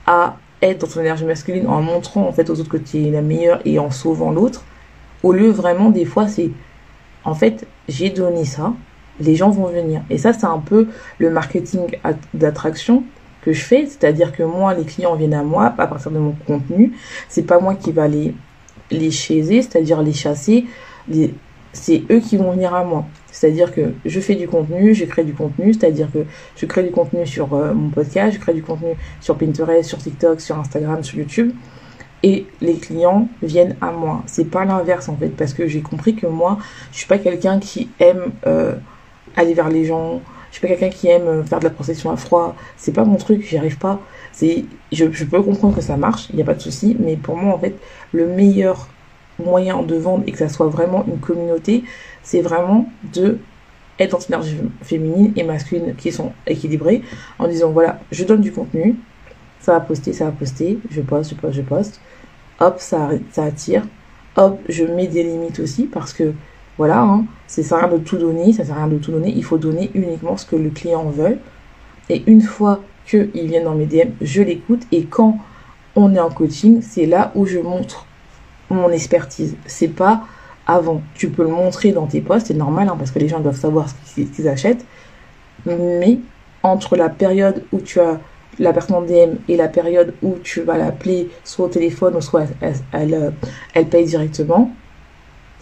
à 0.06 0.36
être 0.60 0.82
dans 0.82 0.86
ton 0.86 1.00
énergie 1.00 1.24
masculine 1.24 1.66
en 1.66 1.80
montrant 1.80 2.28
en 2.28 2.32
fait 2.32 2.48
aux 2.50 2.60
autres 2.60 2.68
que 2.68 2.76
tu 2.76 3.04
es 3.06 3.10
la 3.10 3.22
meilleure 3.22 3.60
et 3.64 3.78
en 3.78 3.90
sauvant 3.90 4.30
l'autre, 4.30 4.64
au 5.22 5.32
lieu 5.32 5.50
vraiment 5.50 5.90
des 5.90 6.04
fois 6.04 6.28
c'est 6.28 6.50
en 7.24 7.34
fait 7.34 7.66
j'ai 7.88 8.10
donné 8.10 8.44
ça, 8.44 8.72
les 9.18 9.34
gens 9.34 9.50
vont 9.50 9.66
venir. 9.66 10.02
Et 10.10 10.18
ça 10.18 10.32
c'est 10.32 10.46
un 10.46 10.58
peu 10.58 10.88
le 11.18 11.30
marketing 11.30 11.96
d'attraction 12.34 13.04
que 13.42 13.52
je 13.52 13.64
fais, 13.64 13.86
c'est-à-dire 13.86 14.32
que 14.32 14.42
moi 14.42 14.74
les 14.74 14.84
clients 14.84 15.16
viennent 15.16 15.34
à 15.34 15.42
moi 15.42 15.74
à 15.78 15.86
partir 15.86 16.10
de 16.10 16.18
mon 16.18 16.34
contenu, 16.46 16.92
c'est 17.28 17.42
pas 17.42 17.58
moi 17.58 17.74
qui 17.74 17.90
va 17.90 18.06
les 18.06 18.34
les 18.92 19.10
chaiser, 19.10 19.62
c'est-à-dire 19.62 20.02
les 20.02 20.12
chasser, 20.12 20.64
c'est 21.72 22.02
eux 22.10 22.20
qui 22.20 22.36
vont 22.36 22.52
venir 22.52 22.74
à 22.74 22.84
moi. 22.84 23.06
C'est-à-dire 23.30 23.74
que 23.74 23.94
je 24.04 24.20
fais 24.20 24.34
du 24.34 24.46
contenu, 24.46 24.94
je 24.94 25.04
crée 25.04 25.24
du 25.24 25.32
contenu, 25.32 25.72
c'est-à-dire 25.72 26.08
que 26.12 26.24
je 26.56 26.66
crée 26.66 26.82
du 26.82 26.90
contenu 26.90 27.26
sur 27.26 27.54
euh, 27.54 27.72
mon 27.72 27.88
podcast, 27.88 28.34
je 28.34 28.38
crée 28.38 28.52
du 28.52 28.62
contenu 28.62 28.90
sur 29.20 29.36
Pinterest, 29.36 29.88
sur 29.88 29.98
TikTok, 29.98 30.40
sur 30.40 30.58
Instagram, 30.58 31.02
sur 31.02 31.18
YouTube. 31.18 31.52
Et 32.22 32.46
les 32.60 32.74
clients 32.74 33.28
viennent 33.42 33.74
à 33.80 33.90
moi. 33.90 34.22
C'est 34.26 34.44
pas 34.44 34.64
l'inverse 34.64 35.08
en 35.08 35.16
fait, 35.16 35.30
parce 35.30 35.54
que 35.54 35.66
j'ai 35.66 35.80
compris 35.80 36.14
que 36.14 36.26
moi, 36.26 36.58
je 36.92 36.98
suis 36.98 37.08
pas 37.08 37.18
quelqu'un 37.18 37.58
qui 37.58 37.88
aime 37.98 38.32
euh, 38.46 38.74
aller 39.34 39.54
vers 39.54 39.70
les 39.70 39.86
gens. 39.86 40.20
Je 40.52 40.58
suis 40.58 40.60
pas 40.60 40.68
quelqu'un 40.68 40.90
qui 40.90 41.08
aime 41.08 41.26
euh, 41.26 41.42
faire 41.42 41.60
de 41.60 41.64
la 41.64 41.70
procession 41.70 42.10
à 42.10 42.16
froid. 42.16 42.54
C'est 42.76 42.92
pas 42.92 43.04
mon 43.04 43.16
truc, 43.16 43.42
j'y 43.42 43.56
arrive 43.56 43.78
pas. 43.78 44.00
C'est, 44.32 44.66
je, 44.92 45.24
peux 45.24 45.42
comprendre 45.42 45.74
que 45.74 45.80
ça 45.80 45.96
marche, 45.96 46.28
il 46.28 46.36
n'y 46.36 46.42
a 46.42 46.44
pas 46.44 46.54
de 46.54 46.60
souci, 46.60 46.94
mais 47.00 47.16
pour 47.16 47.36
moi 47.36 47.54
en 47.54 47.58
fait, 47.58 47.74
le 48.12 48.26
meilleur 48.26 48.88
moyen 49.38 49.82
de 49.82 49.96
vendre 49.96 50.24
et 50.26 50.32
que 50.32 50.38
ça 50.38 50.50
soit 50.50 50.68
vraiment 50.68 51.04
une 51.08 51.18
communauté, 51.18 51.84
c'est 52.22 52.42
vraiment 52.42 52.86
de 53.14 53.38
être 53.98 54.30
dans 54.30 54.42
une 54.42 54.70
féminine 54.82 55.32
et 55.36 55.42
masculine 55.42 55.94
qui 55.96 56.12
sont 56.12 56.32
équilibrées 56.46 57.02
en 57.38 57.48
disant 57.48 57.70
voilà, 57.70 58.00
je 58.10 58.24
donne 58.24 58.42
du 58.42 58.52
contenu, 58.52 58.96
ça 59.60 59.72
va 59.72 59.80
poster, 59.80 60.12
ça 60.12 60.26
va 60.26 60.32
poster, 60.32 60.78
je 60.90 61.00
poste, 61.00 61.30
je 61.30 61.34
poste, 61.34 61.56
je 61.56 61.62
poste. 61.62 62.00
Hop, 62.60 62.76
ça, 62.78 63.08
ça 63.30 63.44
attire. 63.44 63.84
Hop, 64.36 64.60
je 64.68 64.84
mets 64.84 65.06
des 65.06 65.22
limites 65.22 65.60
aussi 65.60 65.84
parce 65.84 66.12
que 66.12 66.34
voilà, 66.78 67.00
hein, 67.00 67.24
ça 67.46 67.76
rien 67.76 67.88
de 67.88 67.98
tout 67.98 68.16
donner, 68.16 68.52
ça 68.52 68.64
sert 68.64 68.74
à 68.74 68.84
rien 68.84 68.88
de 68.88 68.98
tout 68.98 69.12
donner, 69.12 69.32
il 69.34 69.44
faut 69.44 69.58
donner 69.58 69.90
uniquement 69.94 70.36
ce 70.36 70.46
que 70.46 70.56
le 70.56 70.70
client 70.70 71.04
veut. 71.04 71.38
Et 72.08 72.22
une 72.26 72.40
fois 72.40 72.80
qu'il 73.06 73.30
vient 73.34 73.64
dans 73.64 73.74
mes 73.74 73.86
DM, 73.86 74.10
je 74.20 74.42
l'écoute 74.42 74.82
et 74.90 75.04
quand 75.04 75.38
on 75.96 76.14
est 76.14 76.20
en 76.20 76.30
coaching, 76.30 76.80
c'est 76.82 77.06
là 77.06 77.32
où 77.34 77.46
je 77.46 77.58
montre 77.58 78.06
mon 78.70 78.90
expertise. 78.90 79.56
C'est 79.66 79.88
pas 79.88 80.22
avant. 80.66 81.02
Tu 81.14 81.28
peux 81.28 81.42
le 81.42 81.50
montrer 81.50 81.92
dans 81.92 82.06
tes 82.06 82.20
posts, 82.20 82.48
c'est 82.48 82.54
normal, 82.54 82.88
hein, 82.88 82.96
parce 82.98 83.10
que 83.10 83.18
les 83.18 83.28
gens 83.28 83.40
doivent 83.40 83.58
savoir 83.58 83.88
ce 83.88 84.20
qu'ils 84.22 84.48
achètent. 84.48 84.84
Mais 85.66 86.18
entre 86.62 86.96
la 86.96 87.08
période 87.08 87.64
où 87.72 87.80
tu 87.80 88.00
as 88.00 88.20
la 88.58 88.72
personne 88.72 88.96
en 88.96 89.02
DM 89.02 89.36
et 89.48 89.56
la 89.56 89.68
période 89.68 90.14
où 90.22 90.36
tu 90.42 90.62
vas 90.62 90.76
l'appeler 90.76 91.30
soit 91.44 91.66
au 91.66 91.68
téléphone 91.68 92.16
ou 92.16 92.20
soit 92.20 92.44
elle 92.92 93.88
paye 93.90 94.04
directement, 94.04 94.70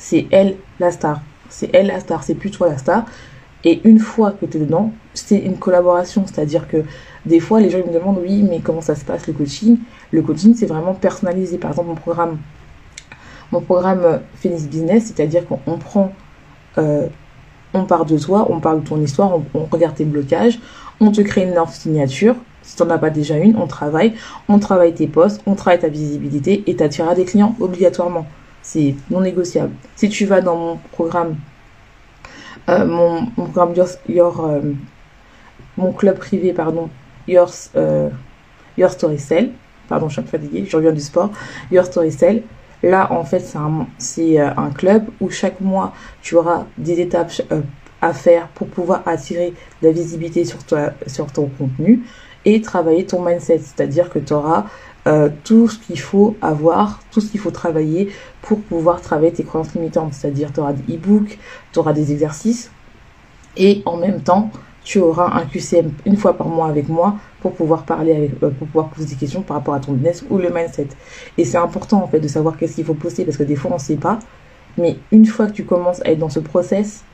c'est 0.00 0.26
elle 0.30 0.56
la 0.80 0.90
star. 0.90 1.20
C'est 1.50 1.70
elle 1.74 1.88
la 1.88 2.00
star, 2.00 2.24
c'est 2.24 2.34
plus 2.34 2.50
toi 2.50 2.68
la 2.68 2.78
star. 2.78 3.04
Et 3.62 3.80
une 3.84 3.98
fois 3.98 4.32
que 4.32 4.46
tu 4.46 4.56
es 4.56 4.60
dedans, 4.60 4.92
c'est 5.12 5.38
une 5.38 5.58
collaboration. 5.58 6.24
C'est-à-dire 6.26 6.66
que 6.66 6.78
des 7.26 7.38
fois, 7.38 7.60
les 7.60 7.68
gens 7.68 7.78
me 7.78 7.92
demandent, 7.92 8.18
oui, 8.20 8.42
mais 8.42 8.60
comment 8.60 8.80
ça 8.80 8.94
se 8.94 9.04
passe 9.04 9.26
le 9.26 9.34
coaching? 9.34 9.78
Le 10.10 10.22
coaching, 10.22 10.54
c'est 10.56 10.66
vraiment 10.66 10.94
personnalisé. 10.94 11.58
Par 11.58 11.70
exemple, 11.70 11.88
mon 11.88 11.94
programme 11.94 12.38
mon 13.52 13.64
Phoenix 14.36 14.64
Business, 14.64 15.06
c'est-à-dire 15.06 15.42
qu'on 15.46 15.78
prend, 15.78 16.12
euh, 16.78 17.08
on 17.74 17.84
part 17.84 18.06
de 18.06 18.18
toi, 18.18 18.46
on 18.50 18.60
parle 18.60 18.82
de 18.82 18.88
ton 18.88 19.00
histoire, 19.00 19.38
on, 19.54 19.64
regarde 19.64 19.96
tes 19.96 20.04
blocages, 20.04 20.60
on 21.00 21.10
te 21.10 21.20
crée 21.20 21.42
une 21.42 21.58
offre 21.58 21.72
signature. 21.72 22.36
Si 22.62 22.76
tu 22.76 22.82
n'en 22.82 22.90
as 22.90 22.98
pas 22.98 23.10
déjà 23.10 23.36
une, 23.36 23.56
on 23.56 23.66
travaille, 23.66 24.14
on 24.48 24.58
travaille 24.58 24.94
tes 24.94 25.06
posts, 25.06 25.42
on 25.46 25.54
travaille 25.54 25.80
ta 25.80 25.88
visibilité 25.88 26.62
et 26.66 26.76
tu 26.76 26.82
attireras 26.82 27.14
des 27.14 27.24
clients 27.24 27.56
obligatoirement. 27.58 28.26
C'est 28.62 28.94
non 29.10 29.20
négociable. 29.20 29.72
Si 29.96 30.08
tu 30.08 30.26
vas 30.26 30.40
dans 30.40 30.56
mon 30.56 30.76
programme, 30.92 31.36
euh, 32.68 32.86
mon, 32.86 33.26
programme 33.26 33.74
Your, 34.08 34.44
euh, 34.44 34.60
mon 35.76 35.92
club 35.92 36.18
privé, 36.18 36.52
pardon, 36.52 36.90
Your, 37.26 37.50
Your 38.76 38.90
Story 38.90 39.18
Cell, 39.18 39.52
pardon, 39.88 40.08
je 40.08 40.14
suis 40.14 40.22
un 40.22 40.24
fatiguée, 40.26 40.64
je 40.68 40.76
reviens 40.76 40.92
du 40.92 41.00
sport, 41.00 41.30
Your 41.70 41.84
Story 41.84 42.12
Cell, 42.12 42.42
Là, 42.82 43.12
en 43.12 43.24
fait, 43.24 43.40
c'est 43.40 43.58
un, 43.58 43.86
euh, 44.18 44.50
un, 44.56 44.70
club 44.70 45.04
où 45.20 45.28
chaque 45.28 45.60
mois, 45.60 45.92
tu 46.22 46.36
auras 46.36 46.64
des 46.78 47.00
étapes 47.00 47.32
euh, 47.52 47.60
à 48.00 48.14
faire 48.14 48.48
pour 48.48 48.68
pouvoir 48.68 49.02
attirer 49.06 49.52
de 49.82 49.88
la 49.88 49.92
visibilité 49.92 50.44
sur, 50.44 50.64
toi, 50.64 50.92
sur 51.06 51.30
ton 51.30 51.50
contenu 51.58 52.02
et 52.46 52.62
travailler 52.62 53.04
ton 53.04 53.22
mindset. 53.22 53.58
C'est-à-dire 53.58 54.08
que 54.08 54.18
tu 54.18 54.32
auras 54.32 54.64
euh, 55.06 55.30
tout 55.44 55.68
ce 55.68 55.78
qu'il 55.78 55.98
faut 55.98 56.36
avoir, 56.42 57.00
tout 57.10 57.20
ce 57.20 57.30
qu'il 57.30 57.40
faut 57.40 57.50
travailler 57.50 58.10
pour 58.42 58.60
pouvoir 58.60 59.00
travailler 59.00 59.32
tes 59.32 59.44
croyances 59.44 59.74
limitantes. 59.74 60.14
C'est-à-dire 60.14 60.52
tu 60.52 60.60
auras 60.60 60.72
des 60.72 60.94
e-books, 60.94 61.38
tu 61.72 61.78
auras 61.78 61.92
des 61.92 62.12
exercices 62.12 62.70
et 63.56 63.82
en 63.86 63.96
même 63.96 64.20
temps, 64.22 64.50
tu 64.84 64.98
auras 64.98 65.38
un 65.38 65.44
QCM 65.44 65.92
une 66.06 66.16
fois 66.16 66.36
par 66.36 66.48
mois 66.48 66.68
avec 66.68 66.88
moi 66.88 67.16
pour 67.40 67.52
pouvoir 67.52 67.84
parler 67.84 68.14
avec, 68.14 68.42
euh, 68.42 68.50
pour 68.50 68.66
pouvoir 68.66 68.88
poser 68.88 69.08
des 69.08 69.14
questions 69.14 69.42
par 69.42 69.56
rapport 69.56 69.74
à 69.74 69.80
ton 69.80 69.92
business 69.92 70.24
ou 70.30 70.38
le 70.38 70.50
mindset. 70.50 70.88
Et 71.38 71.44
c'est 71.44 71.58
important 71.58 72.02
en 72.02 72.06
fait 72.06 72.20
de 72.20 72.28
savoir 72.28 72.56
qu'est-ce 72.56 72.76
qu'il 72.76 72.84
faut 72.84 72.94
poster 72.94 73.24
parce 73.24 73.36
que 73.36 73.42
des 73.42 73.56
fois 73.56 73.70
on 73.70 73.74
ne 73.74 73.80
sait 73.80 73.96
pas. 73.96 74.18
Mais 74.78 74.96
une 75.12 75.26
fois 75.26 75.46
que 75.46 75.52
tu 75.52 75.64
commences 75.64 76.00
à 76.04 76.10
être 76.10 76.18
dans 76.18 76.28
ce 76.28 76.40
process, 76.40 77.04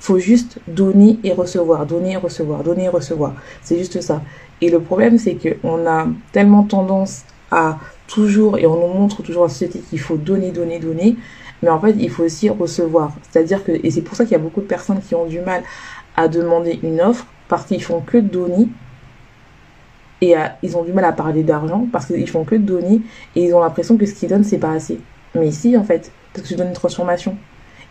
faut 0.00 0.18
juste 0.18 0.58
donner 0.66 1.18
et 1.24 1.32
recevoir, 1.32 1.86
donner 1.86 2.12
et 2.12 2.16
recevoir, 2.16 2.62
donner 2.62 2.84
et 2.84 2.88
recevoir. 2.88 3.34
C'est 3.62 3.78
juste 3.78 4.00
ça. 4.00 4.22
Et 4.60 4.70
le 4.70 4.80
problème 4.80 5.18
c'est 5.18 5.34
que 5.34 5.56
on 5.62 5.86
a 5.86 6.06
tellement 6.32 6.62
tendance 6.64 7.24
à 7.50 7.78
toujours 8.06 8.58
et 8.58 8.66
on 8.66 8.74
nous 8.74 8.92
montre 8.92 9.22
toujours 9.22 9.44
en 9.44 9.48
société 9.48 9.80
qu'il 9.80 10.00
faut 10.00 10.16
donner, 10.16 10.50
donner, 10.50 10.78
donner. 10.78 11.16
mais 11.62 11.68
en 11.68 11.80
fait, 11.80 11.94
il 11.98 12.10
faut 12.10 12.24
aussi 12.24 12.48
recevoir. 12.48 13.12
C'est-à-dire 13.30 13.64
que, 13.64 13.72
et 13.72 13.90
c'est 13.90 14.02
pour 14.02 14.16
ça 14.16 14.24
qu'il 14.24 14.32
y 14.32 14.36
a 14.36 14.42
beaucoup 14.42 14.60
de 14.60 14.66
personnes 14.66 15.00
qui 15.00 15.14
ont 15.14 15.26
du 15.26 15.40
mal 15.40 15.62
à 16.16 16.28
demander 16.28 16.80
une 16.82 17.00
offre 17.00 17.26
parce 17.48 17.64
qu'ils 17.64 17.82
font 17.82 18.00
que 18.00 18.18
donner 18.18 18.68
et 20.20 20.34
ils 20.62 20.76
ont 20.76 20.82
du 20.82 20.92
mal 20.92 21.04
à 21.04 21.12
parler 21.12 21.44
d'argent 21.44 21.86
parce 21.92 22.06
qu'ils 22.06 22.28
font 22.28 22.44
que 22.44 22.56
donner 22.56 23.00
et 23.36 23.44
ils 23.44 23.54
ont 23.54 23.60
l'impression 23.60 23.96
que 23.96 24.04
ce 24.04 24.14
qu'ils 24.14 24.28
donnent 24.28 24.44
c'est 24.44 24.58
pas 24.58 24.72
assez. 24.72 24.98
Mais 25.34 25.46
ici 25.46 25.76
en 25.76 25.84
fait, 25.84 26.10
parce 26.32 26.42
que 26.44 26.48
tu 26.48 26.56
donnes 26.56 26.68
une 26.68 26.74
transformation. 26.74 27.36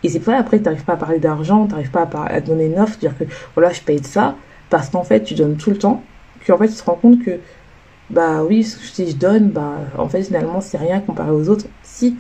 Et 0.03 0.09
c'est 0.09 0.19
pour 0.19 0.33
ça 0.33 0.39
après 0.39 0.57
tu 0.57 0.65
n'arrives 0.65 0.83
pas 0.83 0.93
à 0.93 0.97
parler 0.97 1.19
d'argent, 1.19 1.65
tu 1.65 1.71
n'arrives 1.71 1.91
pas 1.91 2.07
à, 2.27 2.41
donner 2.41 2.65
une 2.65 2.79
offre, 2.79 2.97
dire 2.99 3.17
que 3.17 3.23
voilà 3.55 3.71
je 3.71 3.81
paye 3.81 3.99
de 3.99 4.05
ça 4.05 4.35
parce 4.69 4.89
qu'en 4.89 5.03
fait 5.03 5.23
tu 5.23 5.33
donnes 5.33 5.57
tout 5.57 5.71
le 5.71 5.77
temps, 5.77 6.03
qu'en 6.45 6.57
fait 6.57 6.67
tu 6.67 6.75
te 6.75 6.83
rends 6.83 6.95
compte 6.95 7.23
que 7.23 7.39
bah 8.09 8.43
oui 8.43 8.63
si 8.63 9.09
je 9.09 9.15
donne 9.15 9.49
bah 9.49 9.73
en 9.97 10.07
fait 10.07 10.23
finalement 10.23 10.61
c'est 10.61 10.77
rien 10.77 10.99
comparé 10.99 11.31
aux 11.31 11.49
autres. 11.49 11.65
Si 11.83 12.15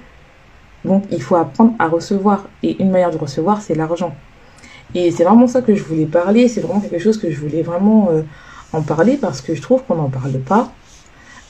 donc 0.85 1.03
il 1.11 1.21
faut 1.21 1.35
apprendre 1.35 1.73
à 1.79 1.87
recevoir 1.87 2.47
et 2.63 2.81
une 2.81 2.91
manière 2.91 3.11
de 3.11 3.17
recevoir 3.17 3.61
c'est 3.61 3.75
l'argent. 3.75 4.15
Et 4.95 5.11
c'est 5.11 5.23
vraiment 5.23 5.47
ça 5.47 5.61
que 5.61 5.75
je 5.75 5.83
voulais 5.83 6.05
parler, 6.05 6.47
c'est 6.47 6.61
vraiment 6.61 6.79
quelque 6.79 6.99
chose 6.99 7.17
que 7.17 7.29
je 7.29 7.39
voulais 7.39 7.61
vraiment 7.61 8.09
euh, 8.09 8.21
en 8.73 8.81
parler 8.81 9.17
parce 9.17 9.41
que 9.41 9.53
je 9.53 9.61
trouve 9.61 9.83
qu'on 9.83 9.95
n'en 9.95 10.09
parle 10.09 10.39
pas. 10.39 10.71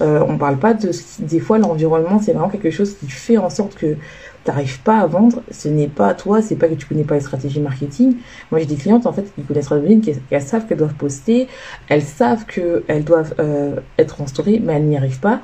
Euh, 0.02 0.24
on 0.28 0.38
parle 0.38 0.58
pas 0.58 0.76
de 0.76 0.92
des 1.20 1.40
fois 1.40 1.58
l'environnement 1.58 2.22
c'est 2.22 2.34
vraiment 2.34 2.50
quelque 2.50 2.70
chose 2.70 2.96
qui 3.00 3.08
fait 3.10 3.40
en 3.40 3.50
sorte 3.50 3.74
que 3.74 3.98
tu 4.48 4.52
n'arrives 4.52 4.82
pas 4.82 5.00
à 5.00 5.08
vendre 5.08 5.42
ce 5.52 5.68
n'est 5.68 5.88
pas 5.88 6.14
toi 6.14 6.42
c'est 6.42 6.56
pas 6.56 6.68
que 6.68 6.76
tu 6.76 6.86
connais 6.88 7.04
pas 7.04 7.16
les 7.16 7.22
stratégies 7.22 7.60
marketing 7.60 8.16
moi 8.52 8.60
j'ai 8.60 8.66
des 8.66 8.76
clientes 8.76 9.06
en 9.06 9.14
fait 9.14 9.26
qui 9.36 9.44
connaissent 9.44 9.66
très 9.66 10.00
qui 10.00 10.14
elles 10.32 10.42
savent 10.42 10.66
qu'elles 10.66 10.78
doivent 10.78 10.96
poster 10.96 11.48
elles 11.90 12.02
savent 12.02 12.46
qu'elles 12.46 13.04
doivent 13.04 13.36
euh, 13.40 13.76
être 13.98 14.22
en 14.22 14.28
story 14.28 14.62
mais 14.64 14.74
elles 14.74 14.86
n'y 14.86 14.98
arrivent 14.98 15.20
pas 15.20 15.42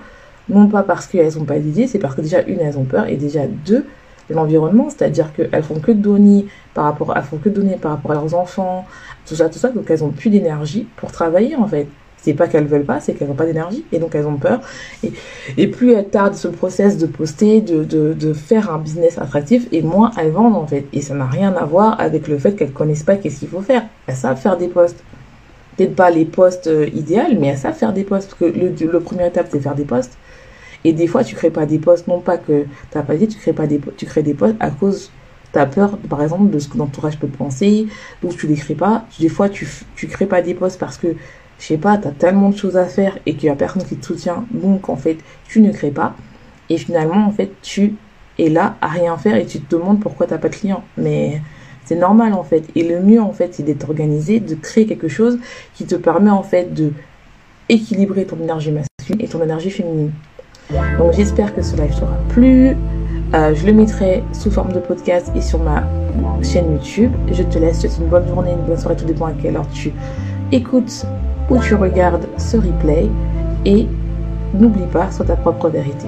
non 0.50 0.68
pas 0.68 0.84
parce 0.84 1.08
qu'elles 1.08 1.38
n'ont 1.38 1.46
pas 1.46 1.60
d'idées 1.60 1.88
c'est 1.88 2.00
parce 2.00 2.16
que 2.16 2.22
déjà 2.22 2.42
une 2.44 2.60
elles 2.60 2.78
ont 2.78 2.86
peur 2.86 3.08
et 3.08 3.18
déjà 3.18 3.46
deux 3.48 3.86
l'environnement, 4.30 4.90
c'est-à-dire 4.90 5.34
qu'elles 5.34 5.64
font 5.64 5.80
que 5.80 5.92
donner 5.92 6.46
par 6.74 6.86
rapport, 6.86 7.14
elles 7.16 7.24
font 7.24 7.38
que 7.38 7.50
donner 7.50 7.76
par 7.76 7.92
rapport 7.92 8.12
à 8.12 8.14
leurs 8.16 8.34
enfants, 8.36 8.86
tout 9.26 9.36
ça, 9.36 9.50
tout 9.50 9.60
ça, 9.60 9.70
donc 9.70 9.90
elles 9.90 10.04
ont 10.04 10.12
plus 10.12 10.30
d'énergie 10.30 10.88
pour 10.96 11.12
travailler 11.12 11.56
en 11.56 11.68
fait. 11.68 11.88
C'est 12.24 12.34
pas 12.34 12.48
qu'elles 12.48 12.66
veulent 12.66 12.86
pas, 12.86 13.02
c'est 13.02 13.14
qu'elles 13.14 13.28
n'ont 13.28 13.34
pas 13.34 13.46
d'énergie 13.46 13.84
et 13.92 14.00
donc 14.00 14.16
elles 14.16 14.26
ont 14.26 14.38
peur. 14.38 14.62
Et, 15.04 15.12
et, 15.58 15.68
plus 15.68 15.92
elles 15.92 16.08
tardent 16.08 16.36
ce 16.36 16.48
process 16.48 16.98
de 16.98 17.06
poster, 17.06 17.60
de, 17.60 17.84
de, 17.84 18.14
de, 18.14 18.34
faire 18.34 18.72
un 18.74 18.78
business 18.78 19.18
attractif, 19.18 19.68
et 19.74 19.82
moins 19.82 20.12
elles 20.18 20.32
vendent 20.32 20.56
en 20.56 20.66
fait. 20.66 20.86
Et 20.94 21.02
ça 21.02 21.16
n'a 21.16 21.26
rien 21.26 21.54
à 21.54 21.66
voir 21.66 22.00
avec 22.00 22.28
le 22.30 22.38
fait 22.38 22.54
qu'elles 22.54 22.72
connaissent 22.72 23.04
pas 23.04 23.18
qu'est-ce 23.18 23.40
qu'il 23.40 23.50
faut 23.50 23.62
faire. 23.62 23.84
Elles 24.08 24.16
savent 24.16 24.40
faire 24.40 24.58
des 24.58 24.70
posts. 24.70 25.04
Peut-être 25.76 25.96
pas 25.96 26.12
les 26.12 26.26
posts 26.26 26.68
euh, 26.68 26.88
idéaux, 26.94 27.24
mais 27.40 27.48
elles 27.48 27.58
savent 27.58 27.76
faire 27.76 27.94
des 27.94 28.04
posts. 28.04 28.30
Parce 28.30 28.54
que 28.54 28.58
le, 28.58 28.92
le 28.92 29.00
première 29.02 29.28
étape, 29.28 29.48
c'est 29.52 29.60
faire 29.60 29.76
des 29.76 29.86
posts. 29.86 30.18
Et 30.86 30.94
des 30.94 31.08
fois, 31.08 31.24
tu 31.24 31.36
crées 31.36 31.50
pas 31.50 31.66
des 31.66 31.80
postes, 31.80 32.08
non 32.08 32.20
pas 32.20 32.38
que 32.38 32.64
tu 32.64 32.98
n'as 32.98 33.04
pas 33.04 33.16
dit, 33.16 33.28
tu 33.28 33.38
crées 33.38 33.54
pas 33.54 33.68
des 33.68 33.80
tu 33.98 34.06
crées 34.06 34.24
des 34.24 34.34
postes 34.34 34.56
à 34.60 34.70
cause 34.70 35.12
tu 35.54 35.60
as 35.60 35.66
peur, 35.68 35.98
par 36.10 36.22
exemple, 36.22 36.50
de 36.50 36.60
ce 36.60 36.68
que 36.68 36.78
l'entourage 36.78 37.20
peut 37.20 37.28
penser, 37.28 37.88
donc 38.22 38.36
tu 38.36 38.48
les 38.48 38.56
crées 38.56 38.76
pas. 38.76 39.06
Des 39.20 39.30
fois, 39.30 39.50
tu, 39.50 39.68
tu 39.96 40.08
crées 40.08 40.26
pas 40.26 40.42
des 40.42 40.56
postes 40.56 40.80
parce 40.80 40.98
que, 40.98 41.16
je 41.64 41.70
sais 41.70 41.78
pas, 41.78 41.98
tu 41.98 42.10
as 42.10 42.12
tellement 42.12 42.50
de 42.50 42.58
choses 42.58 42.76
à 42.76 42.84
faire 42.84 43.18
et 43.26 43.36
qu'il 43.36 43.46
y 43.46 43.50
a 43.50 43.56
personne 43.56 43.86
qui 43.86 43.96
te 43.96 44.06
soutient, 44.06 44.44
donc 44.52 44.90
en 44.90 44.98
fait, 44.98 45.20
tu 45.48 45.62
ne 45.62 45.72
crées 45.72 45.92
pas. 45.92 46.14
Et 46.70 46.78
finalement, 46.78 47.26
en 47.26 47.32
fait, 47.32 47.52
tu 47.62 47.96
es 48.38 48.50
là 48.50 48.76
à 48.82 48.90
rien 48.90 49.16
faire 49.16 49.38
et 49.38 49.46
tu 49.46 49.62
te 49.62 49.74
demandes 49.74 50.02
pourquoi 50.02 50.28
t'as 50.28 50.38
pas 50.38 50.50
de 50.50 50.56
clients. 50.56 50.84
Mais 50.98 51.42
c'est 51.86 51.96
normal, 51.96 52.34
en 52.34 52.44
fait. 52.44 52.66
Et 52.76 52.84
le 52.84 53.00
mieux, 53.00 53.22
en 53.22 53.32
fait, 53.32 53.54
c'est 53.54 53.64
d'être 53.64 53.90
organisé, 53.90 54.42
de 54.42 54.56
créer 54.56 54.86
quelque 54.86 55.08
chose 55.08 55.40
qui 55.74 55.86
te 55.86 55.96
permet, 55.96 56.32
en 56.32 56.44
fait, 56.44 56.74
de 56.74 56.92
équilibrer 57.70 58.26
ton 58.26 58.42
énergie 58.42 58.72
masculine 58.72 59.26
et 59.26 59.30
ton 59.30 59.42
énergie 59.42 59.72
féminine. 59.72 60.12
Donc 60.98 61.14
j'espère 61.14 61.56
que 61.56 61.62
ce 61.62 61.78
live 61.78 61.98
t'aura 61.98 62.18
plu. 62.28 62.76
Euh, 63.34 63.56
je 63.56 63.66
le 63.66 63.72
mettrai 63.72 64.22
sous 64.34 64.52
forme 64.52 64.74
de 64.74 64.80
podcast 64.80 65.32
et 65.34 65.42
sur 65.42 65.60
ma 65.60 65.86
chaîne 66.44 66.74
YouTube. 66.74 67.12
Je 67.32 67.44
te 67.44 67.58
laisse, 67.58 67.86
une 67.98 68.08
bonne 68.08 68.28
journée, 68.28 68.52
une 68.52 68.66
bonne 68.66 68.78
soirée, 68.78 68.98
tout 68.98 69.06
dépend 69.06 69.28
à 69.28 69.34
quelle 69.34 69.56
heure 69.56 69.70
tu 69.74 69.94
écoutes 70.52 71.06
ou 71.54 71.60
tu 71.60 71.76
regardes 71.76 72.26
ce 72.38 72.58
replay. 72.58 73.10
Et 73.66 73.88
n'oublie 74.54 74.88
pas, 74.92 75.10
sois 75.12 75.26
ta 75.26 75.36
propre 75.36 75.70
vérité. 75.70 76.08